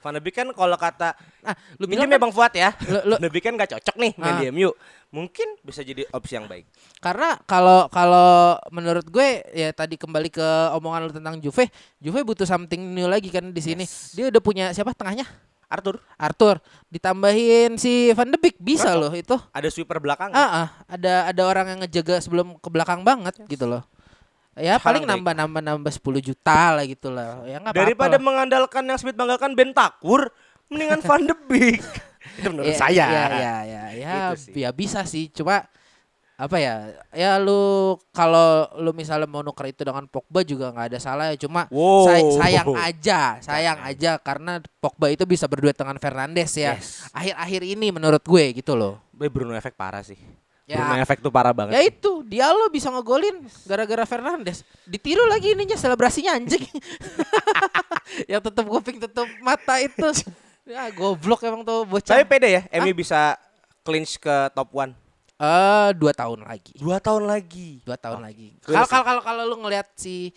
[0.00, 2.72] Van de Beek kan kalau kata Nah, lu bilang ya kan- Bang Fuad ya.
[2.82, 4.40] Lu- lu- Van de Beek kan gak cocok nih main Ah.
[4.40, 4.70] di MU.
[5.10, 6.64] Mungkin bisa jadi opsi yang baik.
[6.98, 11.68] Karena kalau kalau menurut gue ya tadi kembali ke omongan lu tentang Juve,
[11.98, 13.84] Juve butuh something new lagi kan di sini.
[13.84, 14.14] Yes.
[14.14, 15.28] Dia udah punya siapa tengahnya?
[15.70, 16.58] Arthur, Arthur.
[16.90, 19.00] Ditambahin si Van de Beek bisa Cocok.
[19.00, 19.36] loh itu.
[19.48, 20.30] ada sweeper belakang.
[20.30, 23.86] Ah, ah, ada ada orang yang ngejaga sebelum ke belakang banget gitu loh.
[24.52, 27.46] Ya Hal paling nambah nambah nambah 10 juta lah gitu lah.
[27.46, 28.20] Ya apa-apa Daripada lah.
[28.20, 30.34] mengandalkan yang Smith banggakan Ben Takur,
[30.66, 31.80] mendingan Van de Beek.
[32.36, 33.06] Itu menurut Ya, saya.
[33.06, 34.52] Ya ya ya ya, Gitu sih.
[34.58, 35.30] ya bisa sih.
[35.30, 35.64] Cuma
[36.40, 36.74] apa ya
[37.12, 37.60] ya lu
[38.10, 42.08] kalau lu misalnya mau nuker itu dengan Pogba juga nggak ada salah ya cuma Wow.
[42.08, 47.04] say- sayang aja sayang aja karena Pogba itu bisa berduet dengan Fernandes ya Yes.
[47.12, 50.16] akhir-akhir ini menurut gue gitu loh Bruno efek parah sih.
[50.64, 50.80] Ya.
[50.80, 51.76] Bruno efek tuh parah banget.
[51.76, 53.36] ya itu Diallo bisa ngegolin
[53.66, 56.64] gara-gara Fernandes ditiru lagi ininya selebrasinya anjing
[58.30, 60.08] yang tutup kuping tutup mata itu
[60.64, 63.34] ya goblok emang tuh bocah Tapi pede ya, MU bisa
[63.82, 64.94] clinch ke top 1.
[65.40, 67.80] Eh dua tahun lagi Dua tahun lagi.
[67.80, 68.60] dua tahun lagi.
[68.60, 68.92] Gue Kalau sih.
[68.92, 70.36] kalau kalau kalau lu ngelihat si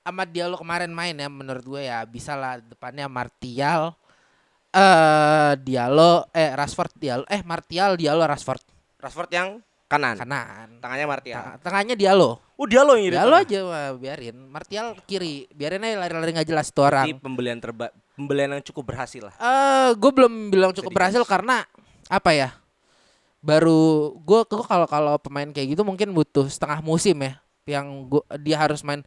[0.00, 3.98] Ahmad Diallo kemarin main ya menurut gue ya bisa lah depannya Martial
[4.70, 8.62] eh Diallo eh Rashford Diallo eh Martial Diallo Rashford
[8.96, 9.48] Rashford yang
[9.84, 10.16] kanan.
[10.16, 10.80] kanan.
[10.80, 11.38] Tangannya Martial.
[11.38, 12.40] Teng- Tengahnya Diallo.
[12.54, 14.34] Oh, Diallo yang Diallo aja wah, biarin.
[14.44, 15.46] Martial kiri.
[15.48, 17.04] Biarin aja lari-lari nggak jelas tuh orang.
[17.04, 19.34] Berarti pembelian terba pembelian yang cukup berhasil lah.
[19.36, 20.96] Eh, gue belum bilang cukup Sedikit.
[20.96, 21.62] berhasil karena
[22.06, 22.48] apa ya?
[23.44, 27.36] Baru gue gue kalau kalau pemain kayak gitu mungkin butuh setengah musim ya,
[27.68, 29.04] yang gua, dia harus main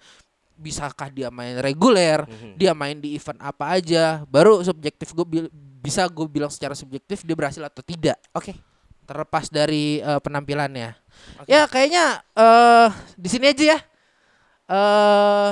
[0.54, 2.54] bisakah dia main reguler, Mhm.
[2.54, 5.50] dia main di event apa aja, baru subjektif gue
[5.82, 8.18] bisa gue bilang secara subjektif dia berhasil atau tidak.
[8.34, 8.54] Oke.
[9.08, 10.94] Terlepas dari eh, penampilannya.
[11.50, 13.80] Ya kayaknya eh di sini aja ya.
[14.70, 15.52] Eh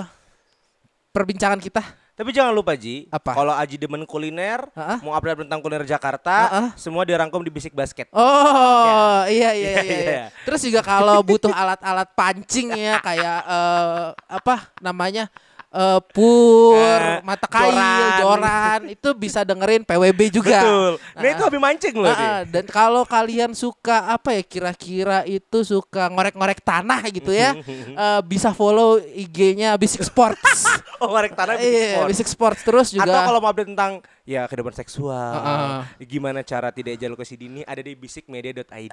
[1.09, 2.04] perbincangan kita.
[2.15, 3.35] Tapi jangan lupa Ji, Apa?
[3.35, 5.03] kalau Aji demen kuliner, Heeh.
[5.03, 6.67] mau update tentang kuliner Jakarta, Heeh.
[6.79, 8.07] semua dirangkum di Bisik Basket.
[8.15, 9.83] Oh iya iya Iya, iya.
[9.83, 9.99] iya.
[9.99, 10.25] iya.
[10.47, 15.27] Terus juga kalau butuh alat-alat pancing ya kayak eh, apa namanya
[15.75, 18.17] eh, pur, Eh, mata kail, joran.
[18.17, 18.79] joran.
[18.87, 20.57] itu bisa dengerin PWB juga.
[20.57, 20.91] Betul.
[21.13, 21.45] Nah, itu Ah.
[21.45, 22.41] hobi mancing loh ah.
[22.43, 27.51] dan kalau kalian suka apa ya kira-kira itu suka ngorek-ngorek tanah gitu ya,
[28.03, 30.63] eh, bisa follow IG-nya Basic Sports.
[30.95, 32.07] Oh, ngorek tanah Bisik Iya, Sport.
[32.07, 33.03] Basic Sports terus juga.
[33.03, 36.03] Atau kalau mau update tentang ya kehidupan seksual, Heeh.
[36.03, 38.89] gimana cara tidak ejakulasi dini ada di bisikmedia.id.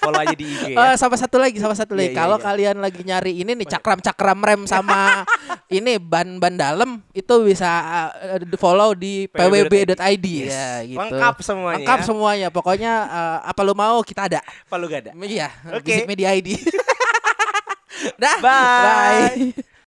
[0.00, 0.94] Follow aja di IG Eh, ya.
[0.94, 2.08] sama satu lagi, sama satu lagi.
[2.08, 2.44] Iya, iya, Kalau iya.
[2.46, 5.26] kalian lagi nyari ini nih cakram-cakram rem sama
[5.68, 7.68] ini ban-ban dalam itu bisa
[8.40, 9.92] di follow di PWB.id.
[9.92, 10.54] pwb.id Yes.
[10.54, 10.98] ya gitu.
[11.02, 11.76] Lengkap semuanya.
[11.76, 12.48] Lengkap semuanya.
[12.48, 14.40] Pokoknya eh, apa lu mau kita ada.
[14.70, 15.12] Palu gak ada.
[15.20, 15.84] Iya, Oke.
[15.84, 16.48] Basic Media ID.
[18.22, 18.36] Dah.
[18.40, 19.52] Bye.
[19.52, 19.78] Bye.